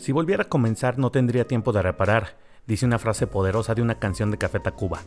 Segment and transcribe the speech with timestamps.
[0.00, 3.98] Si volviera a comenzar no tendría tiempo de reparar, dice una frase poderosa de una
[3.98, 5.00] canción de Café Tacuba.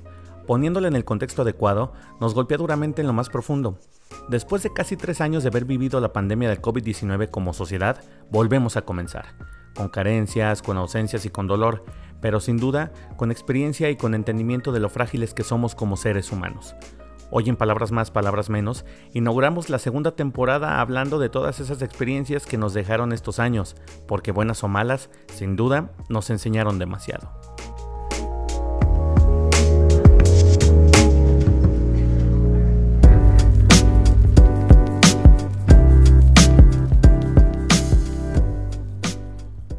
[0.45, 3.79] Poniéndola en el contexto adecuado, nos golpea duramente en lo más profundo.
[4.29, 8.77] Después de casi tres años de haber vivido la pandemia del COVID-19 como sociedad, volvemos
[8.77, 9.25] a comenzar.
[9.75, 11.83] Con carencias, con ausencias y con dolor,
[12.21, 16.31] pero sin duda con experiencia y con entendimiento de lo frágiles que somos como seres
[16.31, 16.75] humanos.
[17.35, 22.45] Hoy en Palabras Más, Palabras Menos, inauguramos la segunda temporada hablando de todas esas experiencias
[22.45, 23.75] que nos dejaron estos años,
[24.07, 27.31] porque buenas o malas, sin duda, nos enseñaron demasiado.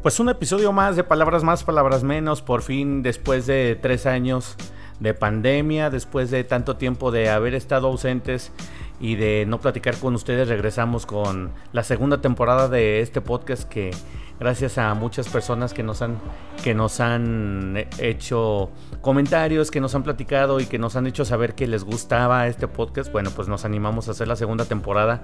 [0.01, 4.57] Pues un episodio más de Palabras Más, Palabras Menos, por fin después de tres años
[4.99, 8.51] de pandemia, después de tanto tiempo de haber estado ausentes
[8.99, 13.91] y de no platicar con ustedes, regresamos con la segunda temporada de este podcast que
[14.39, 16.17] gracias a muchas personas que nos han
[16.63, 18.69] que nos han hecho
[19.01, 22.67] comentarios, que nos han platicado y que nos han hecho saber que les gustaba este
[22.67, 25.21] podcast, bueno, pues nos animamos a hacer la segunda temporada.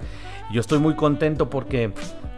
[0.52, 1.92] Yo estoy muy contento porque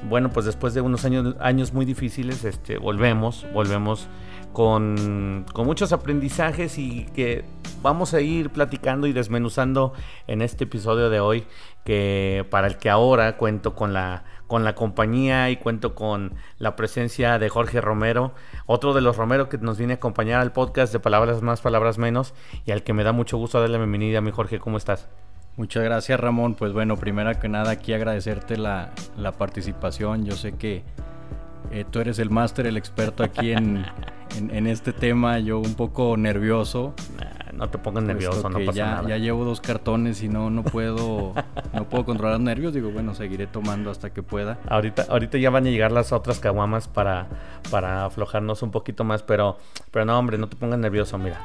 [0.08, 4.08] bueno, pues después de unos años años muy difíciles, este volvemos, volvemos
[4.54, 7.44] con, muchos aprendizajes y que
[7.82, 9.92] vamos a ir platicando y desmenuzando
[10.28, 11.44] en este episodio de hoy,
[11.84, 16.76] que para el que ahora cuento con la, con la compañía y cuento con la
[16.76, 18.32] presencia de Jorge Romero,
[18.64, 21.98] otro de los Romero que nos viene a acompañar al podcast de Palabras Más, Palabras
[21.98, 22.32] Menos,
[22.64, 24.20] y al que me da mucho gusto darle la bienvenida.
[24.20, 25.08] Mi Jorge, ¿cómo estás?
[25.56, 30.52] Muchas gracias Ramón, pues bueno, primero que nada aquí agradecerte la, la participación, yo sé
[30.52, 30.82] que
[31.70, 33.84] eh, tú eres el máster, el experto aquí en,
[34.36, 36.94] en, este tema, yo un poco nervioso.
[37.52, 39.08] no te pongas nervioso, no pasa ya, nada.
[39.08, 41.34] Ya llevo dos cartones y no, no puedo
[41.72, 42.72] no puedo controlar los nervios.
[42.74, 44.58] Digo, bueno, seguiré tomando hasta que pueda.
[44.68, 47.26] Ahorita, ahorita ya van a llegar las otras caguamas para,
[47.70, 49.58] para aflojarnos un poquito más, pero,
[49.90, 51.38] pero no, hombre, no te pongas nervioso, mira.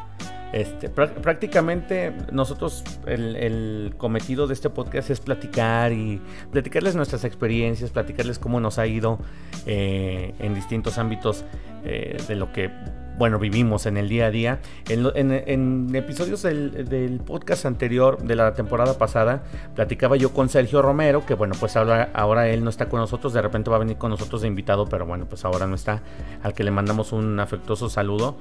[0.52, 6.20] Este, prácticamente nosotros el, cometido de este podcast es platicar y
[6.52, 9.20] platicarles nuestras experiencias, platicarles cómo nos ha ido
[9.68, 11.46] eh, en distintos ámbitos
[11.84, 12.72] eh, de lo que
[13.20, 14.60] bueno, vivimos en el día a día.
[14.88, 19.44] En, episodios del, podcast anterior de la temporada pasada,
[19.76, 23.34] platicaba yo con Sergio Romero, que bueno, pues ahora, ahora él no está con nosotros,
[23.34, 26.02] de repente va a venir con nosotros de invitado, pero bueno, pues ahora no está,
[26.42, 28.38] al que le mandamos un afectuoso saludo.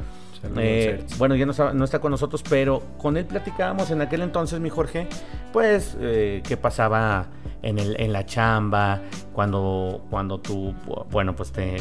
[0.57, 4.71] Eh, bueno, ya no está, con nosotros, pero con él platicábamos en aquel entonces, mi
[4.71, 5.09] Jorge,
[5.53, 7.27] pues eh, qué pasaba
[7.63, 9.03] en, el, en la chamba,
[9.33, 10.75] cuando, cuando tú,
[11.11, 11.77] bueno, pues te,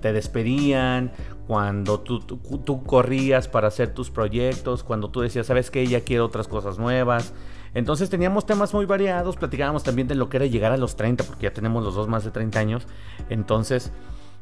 [0.00, 1.12] te, despedían,
[1.46, 6.24] cuando tú, tú, corrías para hacer tus proyectos, cuando tú decías, sabes que ya quiero
[6.24, 7.34] otras cosas nuevas.
[7.74, 11.24] Entonces teníamos temas muy variados, platicábamos también de lo que era llegar a los 30,
[11.24, 12.86] porque ya tenemos los dos más de 30 años.
[13.28, 13.92] Entonces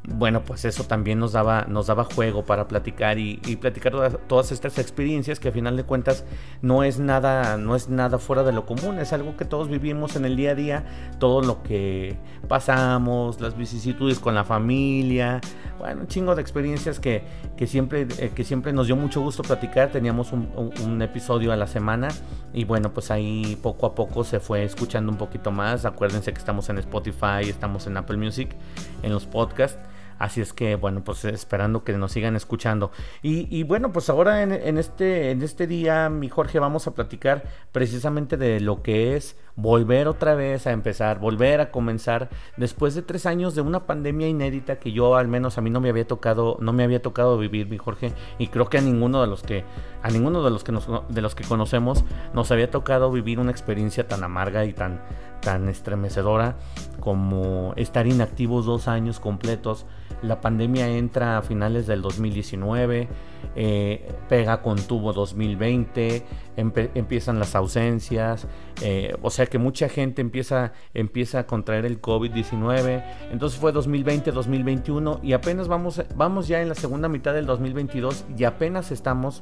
[0.04, 3.92] bueno, pues eso también nos daba, nos daba juego para platicar y, platicar
[4.26, 6.24] todas, estas experiencias que a final de cuentas
[6.60, 10.16] no es nada, no es nada fuera de lo común, es algo que todos vivimos
[10.16, 10.84] en el día a día,
[11.20, 12.16] todo lo que
[12.48, 15.40] pasamos, las vicisitudes con la familia,
[15.78, 17.22] bueno, un chingo de experiencias que,
[17.66, 20.48] siempre, eh, que siempre nos dio mucho gusto platicar, teníamos un,
[20.84, 22.08] un episodio a la semana
[22.52, 26.38] y bueno, pues ahí poco a poco se fue escuchando un poquito más, acuérdense que
[26.38, 28.50] estamos en Spotify, estamos en Apple Music,
[29.04, 29.78] en los podcasts.
[30.22, 32.92] Así es que, bueno, pues esperando que nos sigan escuchando.
[33.22, 38.36] Y, bueno, pues ahora en, este, en este día, mi Jorge, vamos a platicar precisamente
[38.36, 43.26] de lo que es volver otra vez a empezar, volver a comenzar después de tres
[43.26, 46.56] años de una pandemia inédita que yo al menos a mí no me había tocado,
[46.60, 49.64] no me había tocado vivir, mi Jorge, y creo que a ninguno de los que,
[50.02, 50.72] a ninguno de los que
[51.08, 55.02] de los que conocemos nos había tocado vivir una experiencia tan amarga y tan,
[55.42, 56.56] tan estremecedora
[57.00, 59.84] como estar inactivos dos años completos.
[60.22, 63.08] La pandemia entra a finales del 2019,
[63.56, 66.24] eh, pega con tubo 2020,
[66.56, 68.46] empiezan las ausencias,
[68.82, 73.04] eh, o sea que mucha gente empieza, empieza a contraer el COVID-19.
[73.32, 78.24] Entonces fue 2020, 2021 y apenas vamos, vamos ya en la segunda mitad del 2022
[78.38, 79.40] y apenas estamos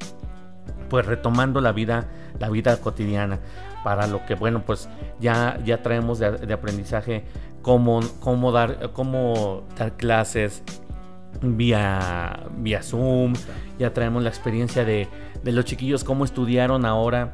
[0.89, 2.09] pues retomando la vida,
[2.39, 3.39] la vida cotidiana
[3.85, 4.89] para lo que bueno pues
[5.21, 7.25] ya, ya traemos de, aprendizaje
[7.63, 10.63] cómo, cómo, dar, cómo dar clases
[11.43, 13.35] vía, vía Zoom,
[13.79, 15.09] ya traemos la experiencia de,
[15.43, 17.31] de los chiquillos cómo estudiaron ahora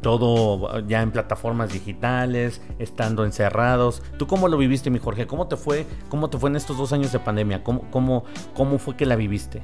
[0.00, 4.02] todo ya en plataformas digitales, estando encerrados.
[4.16, 5.26] ¿Tú cómo lo viviste, mi Jorge?
[5.26, 7.64] ¿Cómo te fue, cómo te fue en estos dos años de pandemia?
[7.64, 9.62] ¿Cómo, cómo, cómo fue que la viviste?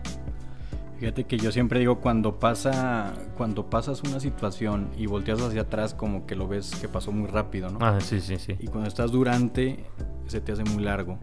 [1.05, 5.93] Fíjate que yo siempre digo cuando pasa, cuando pasas una situación y volteas hacia atrás
[5.93, 7.79] como que lo ves que pasó muy rápido, ¿no?
[7.83, 8.57] Ah, sí, sí, sí.
[8.59, 9.85] Y cuando estás durante
[10.27, 11.19] se te hace muy largo.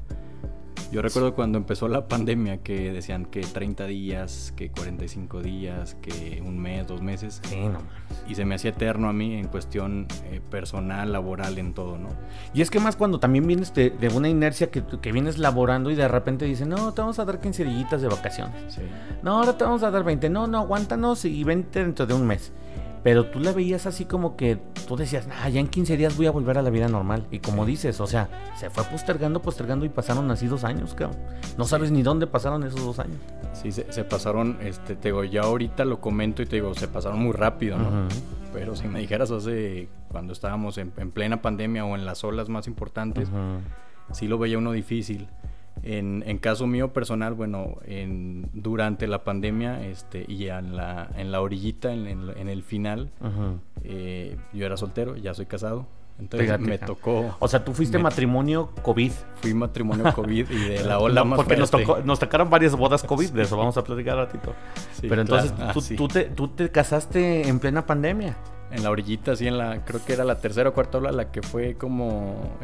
[0.92, 6.42] Yo recuerdo cuando empezó la pandemia que decían que 30 días, que 45 días, que
[6.46, 7.42] un mes, dos meses.
[7.44, 7.80] Sí, no
[8.28, 12.10] Y se me hacía eterno a mí en cuestión eh, personal, laboral, en todo, ¿no?
[12.54, 15.96] Y es que más cuando también vienes de, una inercia que, que, vienes laborando y
[15.96, 18.74] de repente dicen, no, te vamos a dar 15 días de vacaciones.
[18.74, 18.82] Sí.
[19.24, 20.30] No, ahora te vamos a dar 20.
[20.30, 22.52] No, no, aguántanos y vente dentro de un mes.
[23.04, 26.28] Pero tú la veías así como que tú decías, ah, ya en 15 días voy
[26.28, 27.26] a volver a la vida normal.
[27.32, 31.20] Y como dices, o sea, se fue postergando, postergando y pasaron así dos años, cabrón.
[31.58, 33.20] No sabes ni dónde pasaron esos dos años.
[33.54, 37.20] Sí, se, pasaron, este, te digo, ya ahorita lo comento y te digo, se pasaron
[37.20, 38.08] muy rápido, ¿no?
[38.54, 42.68] Pero si me dijeras hace, cuando estábamos en, plena pandemia o en las olas más
[42.68, 43.30] importantes,
[44.12, 45.28] sí lo veía uno difícil.
[45.84, 51.32] En, en, caso mío personal, bueno, en, durante la pandemia este, y en la, en
[51.32, 53.10] la orillita, en, en, el final,
[53.84, 55.88] eh, yo era soltero, ya soy casado.
[56.20, 57.36] Entonces me tocó.
[57.40, 59.12] O sea, tú fuiste matrimonio COVID.
[59.42, 63.02] Fui matrimonio COVID y de la ola más Porque nos, tocó, nos tocaron varias bodas
[63.02, 64.54] COVID, de eso vamos a platicar ratito.
[65.02, 68.38] Pero entonces tú, ah, tú, te, tú te casaste en plena pandemia
[68.72, 71.32] en la orillita, así en la, creo que era la tercera o cuarta ola, la
[71.32, 72.58] que fue como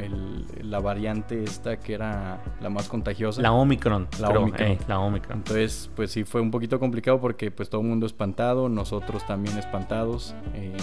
[0.62, 3.42] la variante esta que era la más contagiosa.
[3.42, 4.08] La Omicron.
[4.20, 4.68] La Omicron.
[4.68, 5.40] Eh, la Omicron.
[5.40, 9.58] Entonces, pues sí fue un poquito complicado porque pues todo el mundo espantado, nosotros también
[9.58, 10.36] espantados.
[10.54, 10.76] Eh,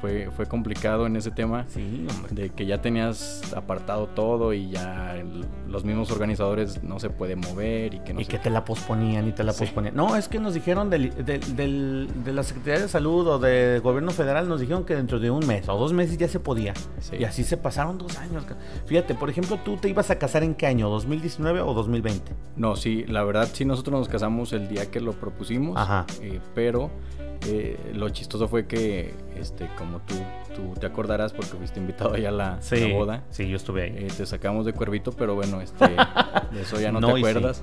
[0.00, 1.66] fue, fue complicado en ese tema.
[1.68, 5.22] Sí, De que ya tenías apartado todo y ya
[5.68, 9.28] los mismos organizadores no se pueden mover y que no Y que te la posponían
[9.28, 9.94] y te la posponían.
[9.94, 14.48] No, es que nos dijeron del, de la Secretaría de Salud o del gobierno federal,
[14.48, 16.74] nos dijeron que dentro de un mes o dos meses ya se podía.
[17.18, 18.44] Y así se pasaron dos años.
[18.86, 22.32] Fíjate, por ejemplo, tú te ibas a casar en qué año, ¿2019 o 2020?
[22.56, 25.76] No, sí, la verdad sí, nosotros nos casamos el día que lo propusimos.
[25.76, 26.06] Ajá.
[26.22, 26.90] Eh, pero
[27.46, 30.14] eh, lo chistoso fue que, este, como tú,
[30.54, 32.58] tú te acordarás porque fuiste invitado allá a la,
[32.92, 33.24] boda.
[33.30, 33.94] Sí, yo estuve ahí.
[33.96, 35.86] Eh, te sacamos de cuervito, pero bueno, este,
[36.52, 37.62] de eso ya no, te acuerdas.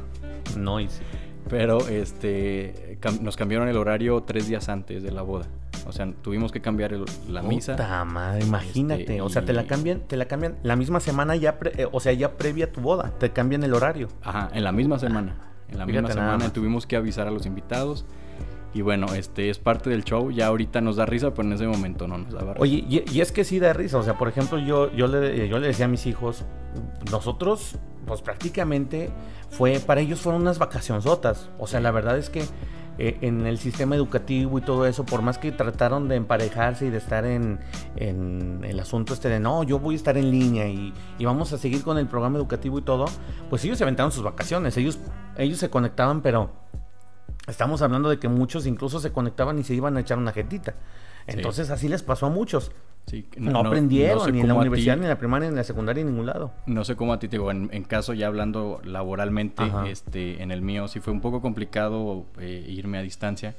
[0.58, 1.02] No hice.
[1.50, 5.48] Pero este, nos cambiaron el horario tres días antes de la boda.
[5.88, 6.94] O sea, tuvimos que cambiar
[7.30, 7.74] la misa.
[7.74, 9.02] Puta madre, imagínate.
[9.02, 12.00] Este, o sea, te la cambian, te la cambian la misma semana ya, eh, o
[12.02, 13.14] sea, ya previa a tu boda.
[13.18, 14.10] Te cambian el horario.
[14.22, 15.36] Ajá, en la misma semana.
[15.70, 18.06] En la misma semana tuvimos que avisar a los invitados.
[18.78, 20.30] Y bueno, este es parte del show.
[20.30, 22.62] Ya ahorita nos da risa, pero en ese momento no nos daba risa.
[22.62, 23.98] Oye, y, es que sí da risa.
[23.98, 26.46] O sea, por ejemplo, yo, yo, le, yo le decía a mis hijos,
[27.10, 29.10] nosotros, pues prácticamente
[29.50, 31.50] fue, para ellos fueron unas vacacionzotas.
[31.58, 32.44] O sea, la verdad es que
[33.00, 36.92] eh, en el sistema educativo y todo eso, por más que trataron de emparejarse y
[36.92, 37.60] de estar en,
[37.96, 41.52] en, el asunto este de no, yo voy a estar en línea y, y, vamos
[41.52, 43.06] a seguir con el programa educativo y todo,
[43.50, 44.78] pues ellos se aventaron sus vacaciones.
[44.78, 45.00] Ellos,
[45.36, 46.52] ellos se conectaban, pero
[47.48, 50.76] Estamos hablando de que muchos incluso se conectaban y se iban a echar una jetita.
[51.28, 52.72] Entonces así les pasó a muchos.
[53.38, 56.08] no, aprendieron ni en la universidad, ni en la primaria, ni en la secundaria, en
[56.08, 56.52] ningún lado.
[56.66, 60.62] No sé cómo a ti te digo, en, caso ya hablando laboralmente, este, en el
[60.62, 63.56] mío sí fue un poco complicado eh, irme a distancia.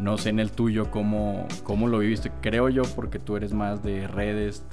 [0.00, 2.32] No sé en el tuyo cómo, cómo lo viviste.
[2.40, 4.64] Creo yo porque tú eres más de redes.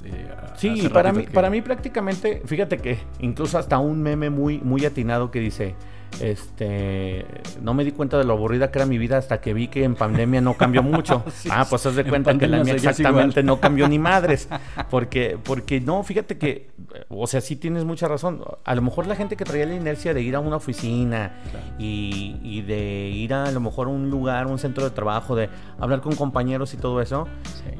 [0.56, 5.30] sí, para mí, para mí prácticamente, fíjate que incluso hasta un meme muy, muy atinado
[5.30, 5.76] que dice,
[6.20, 7.24] este,
[7.60, 9.84] no me di cuenta de lo aburrida que era mi vida hasta que vi que
[9.84, 11.24] en pandemia no cambió mucho.
[11.50, 14.48] ah, pues haz de cuenta que la mía exactamente no cambió ni madres.
[14.90, 16.70] Porque, porque no, fíjate que,
[17.08, 18.42] o sea, sí tienes mucha razón.
[18.64, 21.32] A lo mejor la gente que traía la inercia de ir a una oficina
[21.78, 25.48] y, de ir a, a lo mejor a un lugar, un centro de trabajo, de
[25.78, 27.26] hablar con compañeros y todo eso,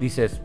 [0.00, 0.40] dices,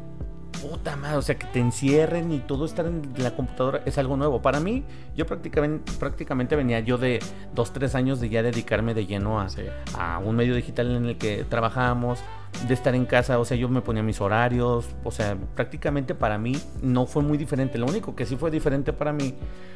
[0.61, 4.17] puta madre, o sea, que te encierren y todo estar en la computadora es algo
[4.17, 4.41] nuevo.
[4.41, 4.83] Para mí,
[5.15, 7.19] yo prácticamente, prácticamente venía yo de
[7.53, 9.47] dos, tres años de ya dedicarme de lleno a,
[9.97, 12.19] a un medio digital en el que trabajamos,
[12.67, 16.37] de estar en casa, o sea, yo me ponía mis horarios, o sea, prácticamente para
[16.37, 17.77] mí no fue muy diferente.
[17.77, 19.35] Lo único que sí fue diferente para mí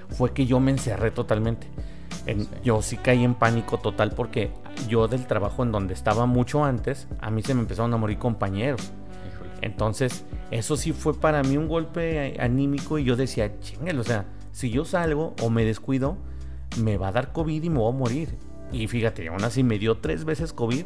[0.10, 1.68] fue que yo me encerré totalmente.
[2.64, 4.52] Yo sí caí en pánico total porque
[4.88, 8.18] yo del trabajo en donde estaba mucho antes, a mí se me empezaron a morir
[8.18, 8.92] compañeros.
[9.62, 14.26] Entonces, eso sí fue para mí un golpe anímico y yo decía, chingel, o sea,
[14.52, 16.18] si yo salgo o me descuido,
[16.82, 18.30] me va a dar COVID y me voy a morir.
[18.72, 20.86] Y fíjate, aún así me dio tres veces COVID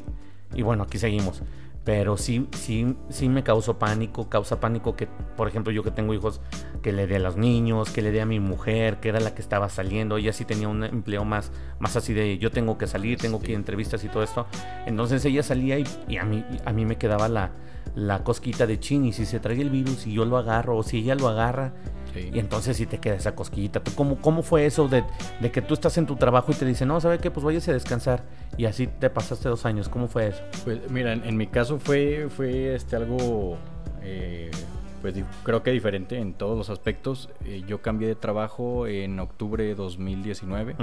[0.54, 1.42] y bueno, aquí seguimos.
[1.86, 6.16] Pero sí, sí, sí me causó pánico, causa pánico que, por ejemplo, yo que tengo
[6.16, 6.42] hijos,
[6.82, 9.36] que le dé a los niños, que le dé a mi mujer, que era la
[9.36, 12.88] que estaba saliendo, ella sí tenía un empleo más, más así de yo tengo que
[12.88, 14.48] salir, tengo que ir a entrevistas y todo esto.
[14.88, 17.52] Entonces ella salía y, y a, mí, a mí me quedaba la,
[17.94, 20.84] la cosquita de chin y si se trae el virus y yo lo agarro o
[20.84, 21.74] si ella lo agarra
[22.22, 23.82] y entonces sí te queda esa cosquillita.
[23.96, 25.04] ¿Cómo, cómo fue eso de,
[25.52, 27.32] que tú estás en tu trabajo y te dicen, no, ¿sabe qué?
[27.32, 28.24] Pues váyase a descansar
[28.58, 29.90] y así te pasaste dos años.
[29.90, 30.42] ¿Cómo fue eso?
[30.64, 33.58] Pues mira, en, mi caso fue, fue este algo,
[34.02, 34.52] eh,
[35.02, 37.30] pues creo que diferente en todos los aspectos.
[37.46, 40.76] Eh, yo cambié de trabajo en octubre de 2019.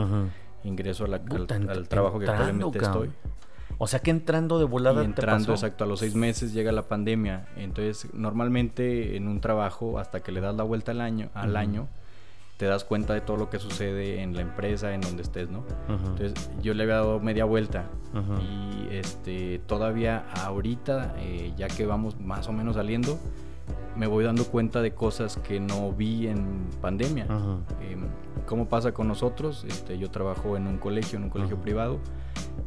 [0.65, 3.07] ingreso a la- al, Puta, al trabajo que actualmente cabrón.
[3.09, 3.31] estoy.
[3.85, 5.53] O sea que entrando de volada Y te entrando, pasó.
[5.67, 7.49] exacto, a los seis meses llega la pandemia.
[7.57, 11.89] Entonces, normalmente en un trabajo, hasta que le das la vuelta al año, al año,
[12.59, 15.65] te das cuenta de todo lo que sucede en la empresa, en donde estés, ¿no?
[15.89, 17.87] Entonces, yo le había dado media vuelta.
[18.41, 23.19] Y este, todavía ahorita, eh, ya que vamos más o menos saliendo,
[23.97, 27.27] me voy dando cuenta de cosas que no vi en pandemia.
[27.81, 28.07] Em,
[28.47, 29.65] ¿Cómo pasa con nosotros?
[29.69, 31.63] Este, yo trabajo en un colegio, en un colegio Ujú.
[31.65, 31.99] privado,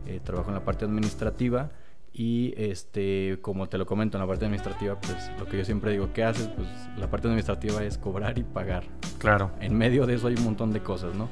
[0.05, 1.69] eh, trabajo en la parte administrativa
[2.13, 5.91] y este, como te lo comento en la parte administrativa, pues lo que yo siempre
[5.91, 6.47] digo, ¿qué haces?
[6.47, 8.83] Pues la parte administrativa es cobrar y pagar.
[9.17, 9.51] Claro.
[9.59, 11.27] En medio de eso hay un montón de cosas, ¿no?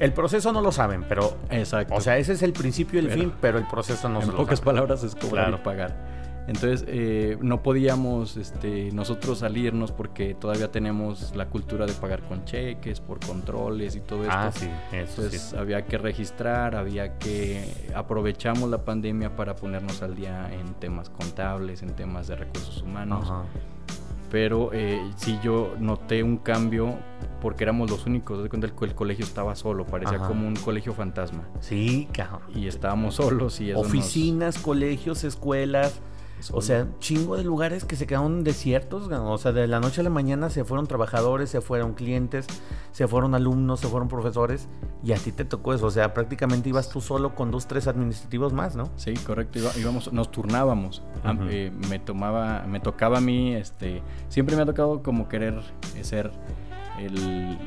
[0.00, 1.36] El proceso no lo saben, pero.
[1.50, 1.94] Exacto.
[1.94, 4.24] O sea, ese es el principio y el Pero- fin, pero el proceso no se
[4.26, 4.74] en lo pocas saben.
[4.74, 5.58] palabras es cobrar Claro.
[5.60, 6.23] y pagar.
[6.46, 12.44] Entonces eh, no podíamos este, nosotros salirnos porque todavía tenemos la cultura de pagar con
[12.44, 14.34] cheques, por controles y todo esto.
[14.36, 15.56] Ah, sí, eso Entonces sí.
[15.56, 21.82] había que registrar, había que aprovechamos la pandemia para ponernos al día en temas contables,
[21.82, 23.22] en temas de recursos humanos.
[23.24, 23.44] Ajá.
[24.30, 26.94] Pero eh, sí yo noté un cambio
[27.40, 28.42] porque éramos los únicos.
[28.42, 30.26] De cuenta el, el colegio estaba solo, parecía Ajá.
[30.28, 31.44] como un colegio fantasma.
[31.60, 32.40] Sí, cabrón.
[32.54, 36.00] Y estábamos solos y eso nos- Oficinas, colegios, escuelas.
[36.52, 39.08] O sea, chingo de lugares que se quedaron desiertos.
[39.10, 42.46] O sea, de la noche a la mañana se fueron trabajadores, se fueron clientes,
[42.92, 44.68] se fueron alumnos, se fueron profesores.
[45.02, 45.86] Y a ti te tocó eso.
[45.86, 48.90] O sea, prácticamente ibas tú solo con dos, tres administrativos más, ¿no?
[48.96, 49.58] Sí, correcto.
[49.58, 51.02] iba- íbamos, nos turnábamos.
[51.48, 55.62] Eh, me tomaba, me tocaba a mí, este, siempre me ha tocado como querer
[56.02, 56.30] ser
[56.98, 57.16] el,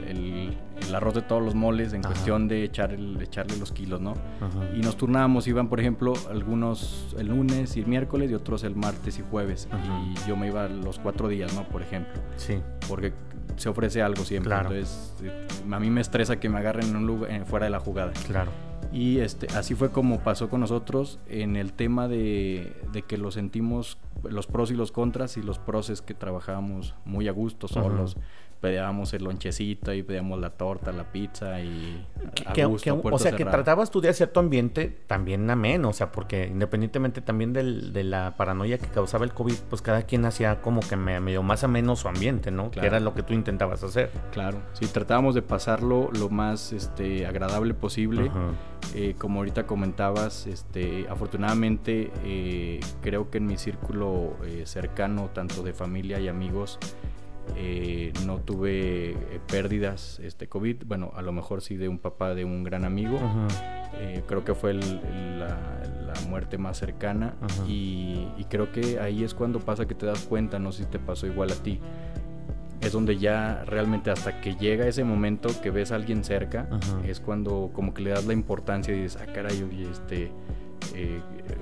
[0.07, 0.57] el-
[0.87, 2.09] el arroz de todos los moles en Ajá.
[2.09, 4.11] cuestión de echar el- echarle los kilos, ¿no?
[4.11, 4.69] Ajá.
[4.75, 8.75] Y nos turnábamos, iban por ejemplo algunos el lunes y el miércoles y otros el
[8.75, 9.67] martes y jueves.
[9.71, 10.01] Ajá.
[10.01, 11.63] Y yo me iba los cuatro días, ¿no?
[11.67, 12.59] Por ejemplo, Sí.
[12.87, 13.13] porque
[13.57, 14.49] se ofrece algo siempre.
[14.49, 14.69] Claro.
[14.71, 17.79] Entonces, eh, a mí me estresa que me agarren en un lugar, fuera de la
[17.79, 18.13] jugada.
[18.27, 18.51] Claro.
[18.93, 23.31] Y este, así fue como pasó con nosotros en el tema de, de que lo
[23.31, 27.67] sentimos, los pros y los contras, y los pros es que trabajábamos muy a gusto,
[27.67, 28.15] solos,
[28.61, 32.05] pedíamos el lonchecito y pedíamos la torta, la pizza y
[32.45, 35.49] a Que- gusto, que- a o sea, que tratabas tú de hacer tu ambiente también
[35.49, 39.81] ameno, o sea, porque independientemente también del- de la paranoia que causaba el COVID, pues
[39.81, 42.65] cada quien hacía como que me- medio más ameno su ambiente, ¿no?
[42.71, 42.87] Que Claro.
[42.87, 44.09] era lo que tú intentabas hacer.
[44.31, 48.31] Claro, sí, tratábamos de pasarlo lo más este, agradable posible.
[48.95, 55.61] Eh, como ahorita comentabas, este, afortunadamente eh, creo que en mi círculo eh, cercano, tanto
[55.63, 56.79] de familia y amigos,
[57.55, 60.83] eh, no tuve eh, pérdidas este COVID.
[60.85, 63.19] Bueno, a lo mejor sí de un papá de un gran amigo.
[63.99, 65.57] Eh, creo que fue el- el- la,
[66.05, 67.35] la muerte más cercana.
[67.67, 70.89] Y, y creo que ahí es cuando pasa que te das cuenta, no sé si
[70.89, 71.79] te pasó igual a ti.
[72.81, 77.01] Es donde ya realmente hasta que llega ese momento que ves a alguien cerca, Ajá.
[77.07, 80.31] es cuando como que le das la importancia y dices, ah, caray, oye, este,
[80.95, 81.21] eh,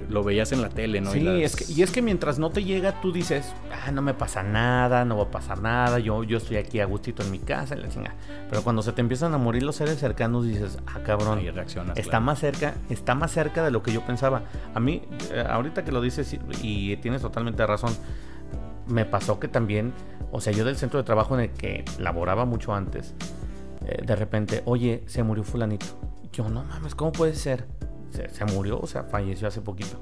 [0.10, 1.12] lo veías en la tele, ¿no?
[1.12, 3.54] Sí, las- es que, y es que mientras no te llega, tú dices,
[3.86, 6.86] ah, no me pasa nada, no va a pasar nada, yo, yo estoy aquí a
[6.86, 8.16] gustito en mi casa, y la chingada.
[8.50, 11.98] Pero cuando se te empiezan a morir los seres cercanos, dices, ah, cabrón, reaccionas.
[11.98, 12.26] está claro.
[12.26, 14.44] más cerca, está más cerca de lo que yo pensaba.
[14.74, 15.02] A mí,
[15.32, 16.40] eh, ahorita que lo dices y,
[16.92, 17.96] y tienes totalmente razón,
[18.88, 19.94] me pasó que también,
[20.32, 23.14] o sea, yo del centro de trabajo en el que laboraba mucho antes,
[23.86, 25.86] eh, de repente, oye, se murió fulanito.
[26.32, 27.66] Yo, no mames, ¿cómo puede ser?
[28.16, 29.98] Se, se murió, o sea, falleció hace poquito.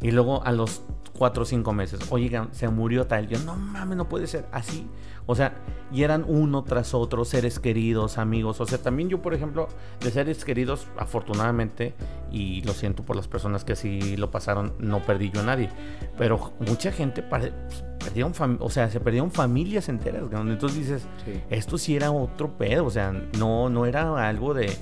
[0.00, 0.82] Y luego a los
[1.16, 3.26] cuatro o cinco meses, oigan, se murió tal.
[3.28, 4.86] Yo, no mames, no puede ser así.
[5.26, 5.56] O sea,
[5.92, 8.60] y eran uno tras otro, seres queridos, amigos.
[8.60, 9.68] O sea, también yo, por ejemplo,
[10.00, 11.94] de seres queridos, afortunadamente,
[12.30, 15.68] y lo siento por las personas que así lo pasaron, no perdí yo a nadie.
[16.16, 17.52] Pero mucha gente pare-
[17.98, 20.22] perdieron, o sea, se perdieron familias enteras.
[20.32, 21.42] Entonces dices, Sí.
[21.50, 24.74] esto sí era otro pedo, o sea, no, no era algo de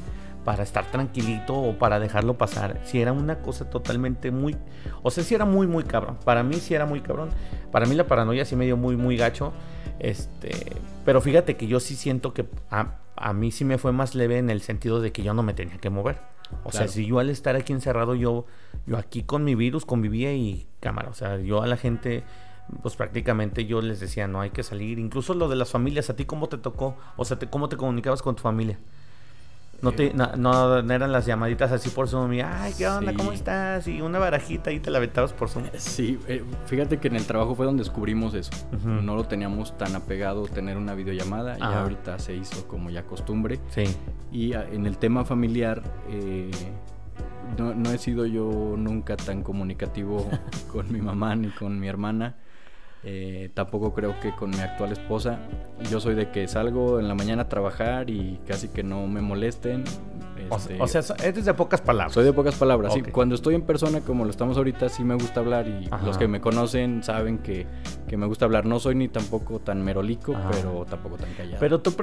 [0.46, 2.80] para estar tranquilito o para dejarlo pasar.
[2.84, 4.56] Si era una cosa totalmente muy,
[5.02, 6.18] o sea, sí era muy, muy cabrón.
[6.24, 7.30] Para mí sí era muy cabrón.
[7.72, 9.52] Para mí la paranoia sí me dio muy, muy gacho.
[9.98, 10.52] Este,
[11.04, 14.38] pero fíjate que yo sí siento que a, a mí sí me fue más leve
[14.38, 16.20] en el sentido de que yo no me tenía que mover.
[16.62, 18.46] O sea, si yo al estar aquí encerrado, yo,
[18.86, 21.08] yo aquí con mi virus convivía y cámara.
[21.10, 22.22] O sea, yo a la gente,
[22.82, 25.00] pues prácticamente yo les decía, no hay que salir.
[25.00, 26.96] Incluso lo de las familias, ¿a ti cómo te tocó?
[27.16, 28.78] O sea, te- ¿cómo te comunicabas con tu familia?
[29.82, 33.12] No, te, no, no- eran las llamaditas así por Zoom y, ay, ¿qué onda?
[33.14, 33.86] ¿Cómo estás?
[33.88, 35.64] Y una barajita y te la aventabas por Zoom.
[35.76, 38.52] Sí, eh, fíjate que en el trabajo fue donde descubrimos eso.
[38.84, 41.58] No lo teníamos tan apegado tener una videollamada.
[41.58, 43.58] Ya ahorita se hizo como ya costumbre.
[43.70, 43.84] Sí.
[44.32, 46.50] Y ah, en el tema familiar, eh,
[47.58, 50.28] no, no he sido yo nunca tan comunicativo
[50.72, 52.36] con mi mamá ni con mi hermana.
[53.08, 55.38] Eh, tampoco creo que con mi actual esposa.
[55.88, 59.20] Yo soy de que salgo en la mañana a trabajar y casi que no me
[59.20, 59.84] molesten.
[60.50, 62.14] Este, o, sea, eres de pocas palabras.
[62.14, 63.02] Soy de pocas palabras, sí.
[63.02, 66.26] Cuando estoy en persona, como lo estamos ahorita, sí me gusta hablar y los que
[66.26, 67.68] me conocen saben que,
[68.16, 68.66] me gusta hablar.
[68.66, 71.58] No soy ni tampoco tan merolico, pero tampoco tan callado.
[71.60, 71.94] Pero tú,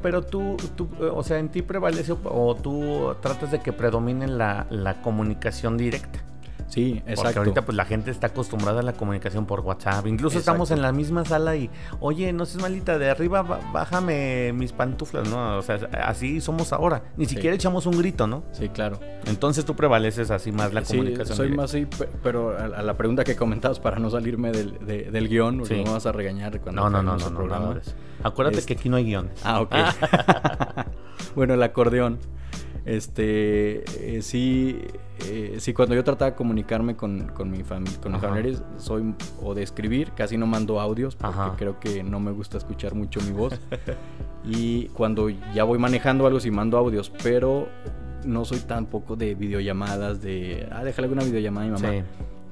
[0.00, 4.68] pero tú, tú, o sea, en ti prevalece o tú tratas de que predomine la,
[4.70, 6.20] la comunicación directa.
[6.76, 7.22] Sí, exacto.
[7.22, 10.06] Porque ahorita pues la gente está acostumbrada a la comunicación por WhatsApp.
[10.06, 14.72] Incluso estamos en la misma sala y, oye, no seas malita, de arriba bájame mis
[14.72, 15.56] pantuflas, ¿no?
[15.56, 17.02] O sea, así somos ahora.
[17.16, 18.42] Ni siquiera echamos un grito, ¿no?
[18.52, 19.00] Sí, claro.
[19.24, 21.34] Entonces tú prevaleces así más la comunicación.
[21.34, 21.86] soy más así,
[22.22, 26.04] pero a, la pregunta que comentabas para no salirme del, del guion, porque me vas
[26.04, 27.80] a regañar cuando no, no, no, no, no,
[28.22, 29.30] Acuérdate que aquí no hay guion.
[29.44, 29.74] Ah, ok.
[31.34, 32.18] bueno, el acordeón.
[32.86, 34.80] Este, eh, sí,
[35.24, 39.12] eh, sí, cuando yo trataba de comunicarme con, con, mi con mis familiares, soy
[39.42, 43.20] o de escribir, casi no mando audios porque creo que no me gusta escuchar mucho
[43.22, 43.60] mi voz.
[44.44, 47.68] y cuando ya voy manejando algo, sí mando audios, pero
[48.24, 52.04] no soy tampoco de videollamadas, de, ah, déjale una videollamada a mi mamá.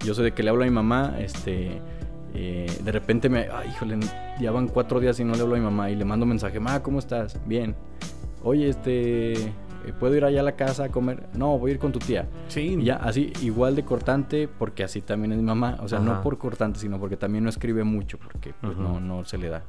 [0.05, 1.81] Yo soy de que le hablo a mi mamá, este,
[2.35, 4.01] eh, de repente me, ay, híjole,
[4.41, 6.31] ya van cuatro días y no le hablo a mi mamá y le mando un
[6.31, 7.39] mensaje, ma, ¿cómo estás?
[7.47, 7.77] Bien.
[8.43, 9.53] Oye, este,
[9.93, 11.29] ¿puedo ir allá a la casa a comer?
[11.35, 12.29] No, voy a ir con tu tía.
[12.49, 12.79] Sí.
[12.83, 15.79] ya, así, igual de cortante, porque así también es mi mamá.
[15.81, 19.25] O sea, no por cortante, sino porque también no escribe mucho, porque pues, no, no
[19.25, 19.63] se le da.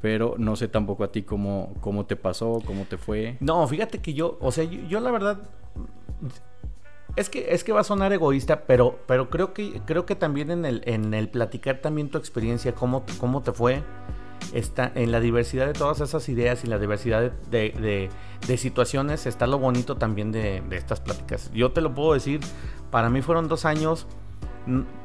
[0.00, 3.36] Pero no sé tampoco a ti cómo, cómo te pasó, cómo te fue.
[3.40, 5.38] No, fíjate que yo, o sea, yo, la verdad...
[7.16, 10.52] Es que, es que va a sonar egoísta, pero, pero creo que creo que también
[10.52, 13.82] en el, en el platicar también tu experiencia, cómo, cómo te fue,
[14.52, 18.10] está en la diversidad de todas esas ideas y la diversidad de,
[18.56, 21.50] situaciones está lo bonito también de, estas pláticas.
[21.52, 22.40] Yo te lo puedo decir,
[22.90, 24.06] para mí fueron dos años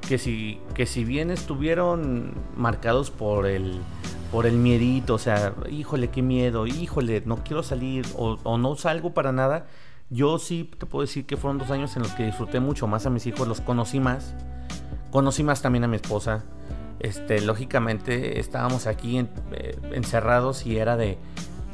[0.08, 3.80] que si, que si bien estuvieron marcados por el,
[4.32, 8.76] por el miedito, o sea, híjole, qué miedo, híjole, no quiero salir o, o no
[8.76, 9.68] salgo para nada,
[10.10, 13.06] yo sí te puedo decir que fueron dos años en los que disfruté mucho más
[13.06, 14.36] a mis hijos, los conocí más,
[15.12, 16.44] conocí más también a mi esposa
[17.04, 21.20] este, lógicamente estábamos aquí eh, encerrados y era de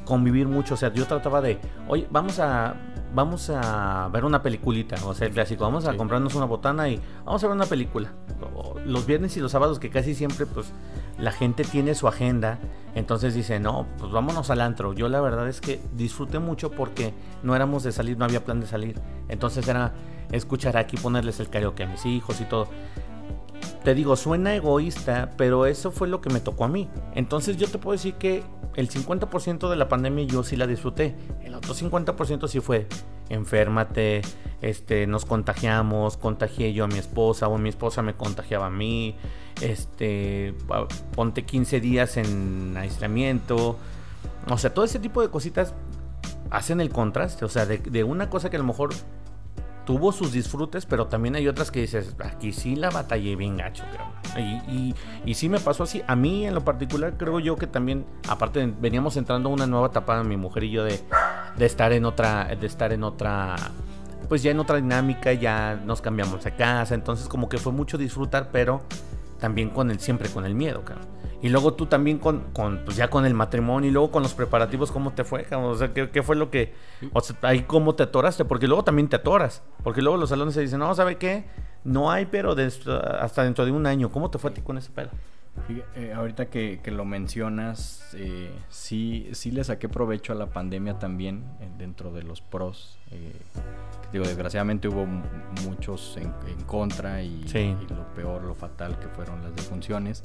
[0.03, 0.73] convivir mucho.
[0.73, 2.73] O sea, yo trataba de, oye, vamos a,
[3.13, 6.99] vamos a ver una peliculita, o sea, el clásico, vamos a comprarnos una botana y
[7.25, 8.11] vamos a ver una película.
[8.85, 10.73] Los viernes y los sábados que casi siempre, pues,
[11.19, 12.57] la gente tiene su agenda,
[12.95, 14.93] entonces dice, no, pues vámonos al antro.
[14.93, 17.13] Yo la verdad es que disfruté mucho porque
[17.43, 18.99] no éramos de salir, no había plan de salir.
[19.27, 19.93] Entonces era
[20.31, 22.67] escuchar aquí, ponerles el karaoke a mis hijos y todo
[23.83, 26.89] te digo, suena egoísta, pero eso fue lo que me tocó a mí.
[27.15, 28.43] Entonces yo te puedo decir que
[28.75, 31.15] el 50% de la pandemia yo sí la disfruté.
[31.43, 32.87] El otro 50% sí fue
[33.29, 34.21] enférmate,
[34.61, 39.15] este, nos contagiamos, contagié yo a mi esposa o mi esposa me contagiaba a mí,
[39.61, 40.55] este,
[41.15, 43.77] ponte 15 días en aislamiento.
[44.49, 45.73] O sea, todo ese tipo de cositas
[46.49, 47.45] hacen el contraste.
[47.45, 48.89] O sea, de, de una cosa que a lo mejor
[49.89, 53.84] tuvo sus disfrutes, pero también hay otras que dices, aquí sí la batallé bien gacho,
[53.91, 54.06] creo.
[54.38, 54.93] Y,
[55.25, 56.04] y, sí me pasó así.
[56.06, 60.23] A mí en lo particular creo yo que también, aparte veníamos entrando una nueva etapa,
[60.23, 61.02] mi mujer y yo, de,
[61.58, 63.56] de estar en otra, de estar en otra,
[64.28, 67.97] pues ya en otra dinámica, ya nos cambiamos de casa, entonces como que fue mucho
[67.97, 68.84] disfrutar, pero
[69.39, 71.02] también con el, siempre con el miedo, claro.
[71.41, 74.34] Y luego tú también con, con pues ya con el matrimonio y luego con los
[74.34, 75.45] preparativos, ¿cómo te fue?
[75.56, 76.73] O sea, ¿qué, fue lo que...
[77.13, 79.63] O sea, ahí cómo te atoraste, porque luego también te atoras.
[79.84, 81.45] Porque luego los salones se dicen, no, ¿sabe qué?
[81.84, 82.56] No hay, pero
[83.19, 84.12] hasta dentro de un año.
[84.12, 85.12] ¿Cómo te fue a ti con ese pedo?
[85.95, 91.43] Eh, ahorita que, lo mencionas, eh, sí, sí le saqué provecho a la pandemia también
[91.60, 92.97] eh, dentro de los pros.
[94.12, 95.06] digo, desgraciadamente hubo
[95.65, 96.32] muchos en,
[96.65, 97.43] contra y,
[97.89, 100.23] lo peor, lo fatal que fueron las defunciones.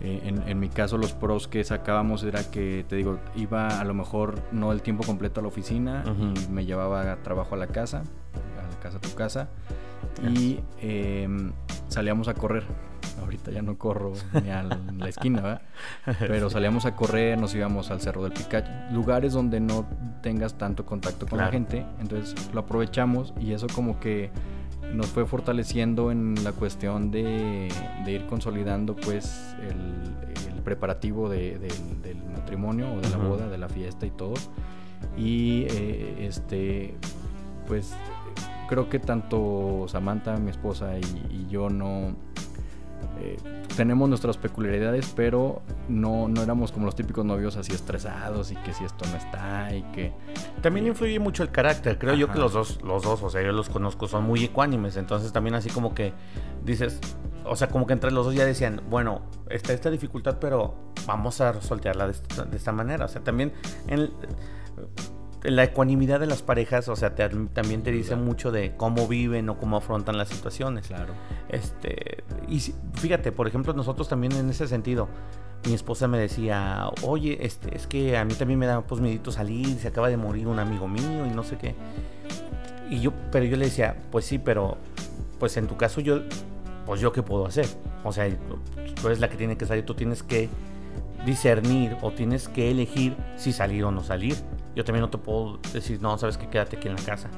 [0.00, 4.40] En, mi caso los pros que sacábamos era que, te digo, iba a lo mejor
[4.52, 8.72] no el tiempo completo a la oficina y me llevaba trabajo a la casa, a
[8.72, 9.48] la casa a tu casa,
[10.32, 11.52] y em,
[11.88, 12.64] salíamos a correr.
[13.20, 15.62] Ahorita ya no corro ni a la esquina, ¿verdad?
[16.20, 19.86] Pero salíamos a correr, nos íbamos al Cerro del Picacho, lugares donde no
[20.22, 24.30] tengas tanto contacto con la gente, entonces lo aprovechamos y eso como que
[24.94, 27.68] nos fue fortaleciendo en la cuestión de,
[28.06, 31.68] ir consolidando pues el, preparativo del,
[32.34, 34.34] matrimonio o de la boda, de la fiesta y todo.
[35.16, 36.94] Y eh, este,
[37.66, 37.94] pues
[38.68, 42.14] creo que tanto Samantha, mi esposa, y yo no,
[43.20, 43.36] eh,
[43.76, 48.72] tenemos nuestras peculiaridades, pero no, no éramos como los típicos novios así estresados y que
[48.72, 50.12] si esto no está y que...
[50.62, 53.52] También influye mucho el carácter, creo yo que los dos, los dos, o sea, yo
[53.52, 56.12] los conozco, son muy ecuánimes, entonces también así como que
[56.64, 57.00] dices,
[57.44, 60.74] o sea, como que entre los dos ya decían, bueno, está esta dificultad, pero
[61.06, 63.52] vamos a soltearla de esta, manera, o sea, también
[65.42, 69.58] la ecuanimidad de las parejas, o sea, también te dice mucho de cómo viven o
[69.58, 70.88] cómo afrontan las situaciones.
[70.88, 71.14] Claro.
[71.48, 72.60] Este, y
[72.94, 75.08] fíjate, por ejemplo, nosotros también en ese sentido,
[75.66, 79.32] mi esposa me decía, oye, este, es que a mí también me da pues miedito
[79.32, 81.74] salir, se acaba de morir un amigo mío y no sé qué.
[82.90, 84.76] Y yo, pero yo le decía, pues sí, pero
[85.38, 86.20] pues en tu caso yo,
[86.86, 87.66] pues yo qué puedo hacer.
[88.04, 88.28] O sea,
[89.00, 90.48] tú eres la que tiene que salir, tú tienes que
[91.26, 94.36] discernir o tienes que elegir si salir o no salir.
[94.78, 97.28] Yo también no te puedo decir, no, sabes que quédate aquí en la casa.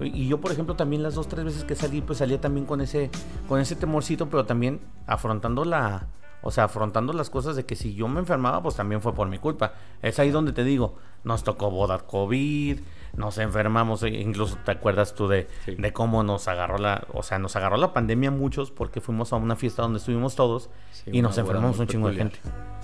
[0.00, 2.80] Y yo, por ejemplo, también las dos, tres veces que salí, pues salía también con
[2.80, 3.10] ese,
[3.48, 6.06] con ese temorcito, pero también afrontando la,
[6.40, 9.28] o sea, afrontando las cosas de que si yo me enfermaba, pues también fue por
[9.28, 9.72] mi culpa.
[10.02, 12.78] Es ahí donde te digo, nos tocó boda COVID,
[13.16, 17.38] nos enfermamos, e incluso te acuerdas tú de, de, cómo nos agarró la, o sea,
[17.38, 20.70] nos agarró la pandemia muchos porque fuimos a una fiesta donde estuvimos todos
[21.06, 22.38] y nos enfermamos un chingo de gente.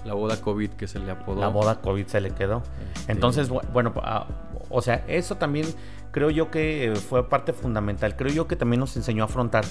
[0.05, 1.40] La boda COVID que se le apodó.
[1.40, 2.62] La boda COVID se le quedó.
[2.95, 4.27] Este, Entonces, bueno, ah,
[4.71, 5.66] o sea, eso también
[6.11, 8.16] creo yo que fue parte fundamental.
[8.16, 9.64] Creo yo que también nos enseñó a afrontar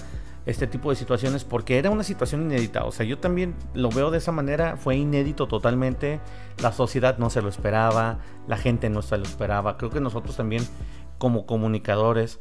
[0.45, 2.85] este tipo de situaciones porque era una situación inédita.
[2.85, 6.19] O sea, yo también lo veo de esa manera, fue inédito totalmente.
[6.61, 9.77] La sociedad no se lo esperaba, la gente no se lo esperaba.
[9.77, 10.65] Creo que nosotros también
[11.17, 12.39] como comunicadores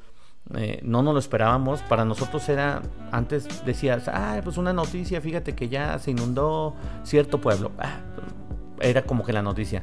[0.55, 1.83] eh, no nos lo esperábamos.
[1.83, 2.83] Para nosotros era,
[3.13, 7.73] antes decías, ah, pues una noticia, fíjate que ya se inundó cierto pueblo.
[7.79, 8.01] Ah,
[8.81, 9.83] era como que la noticia.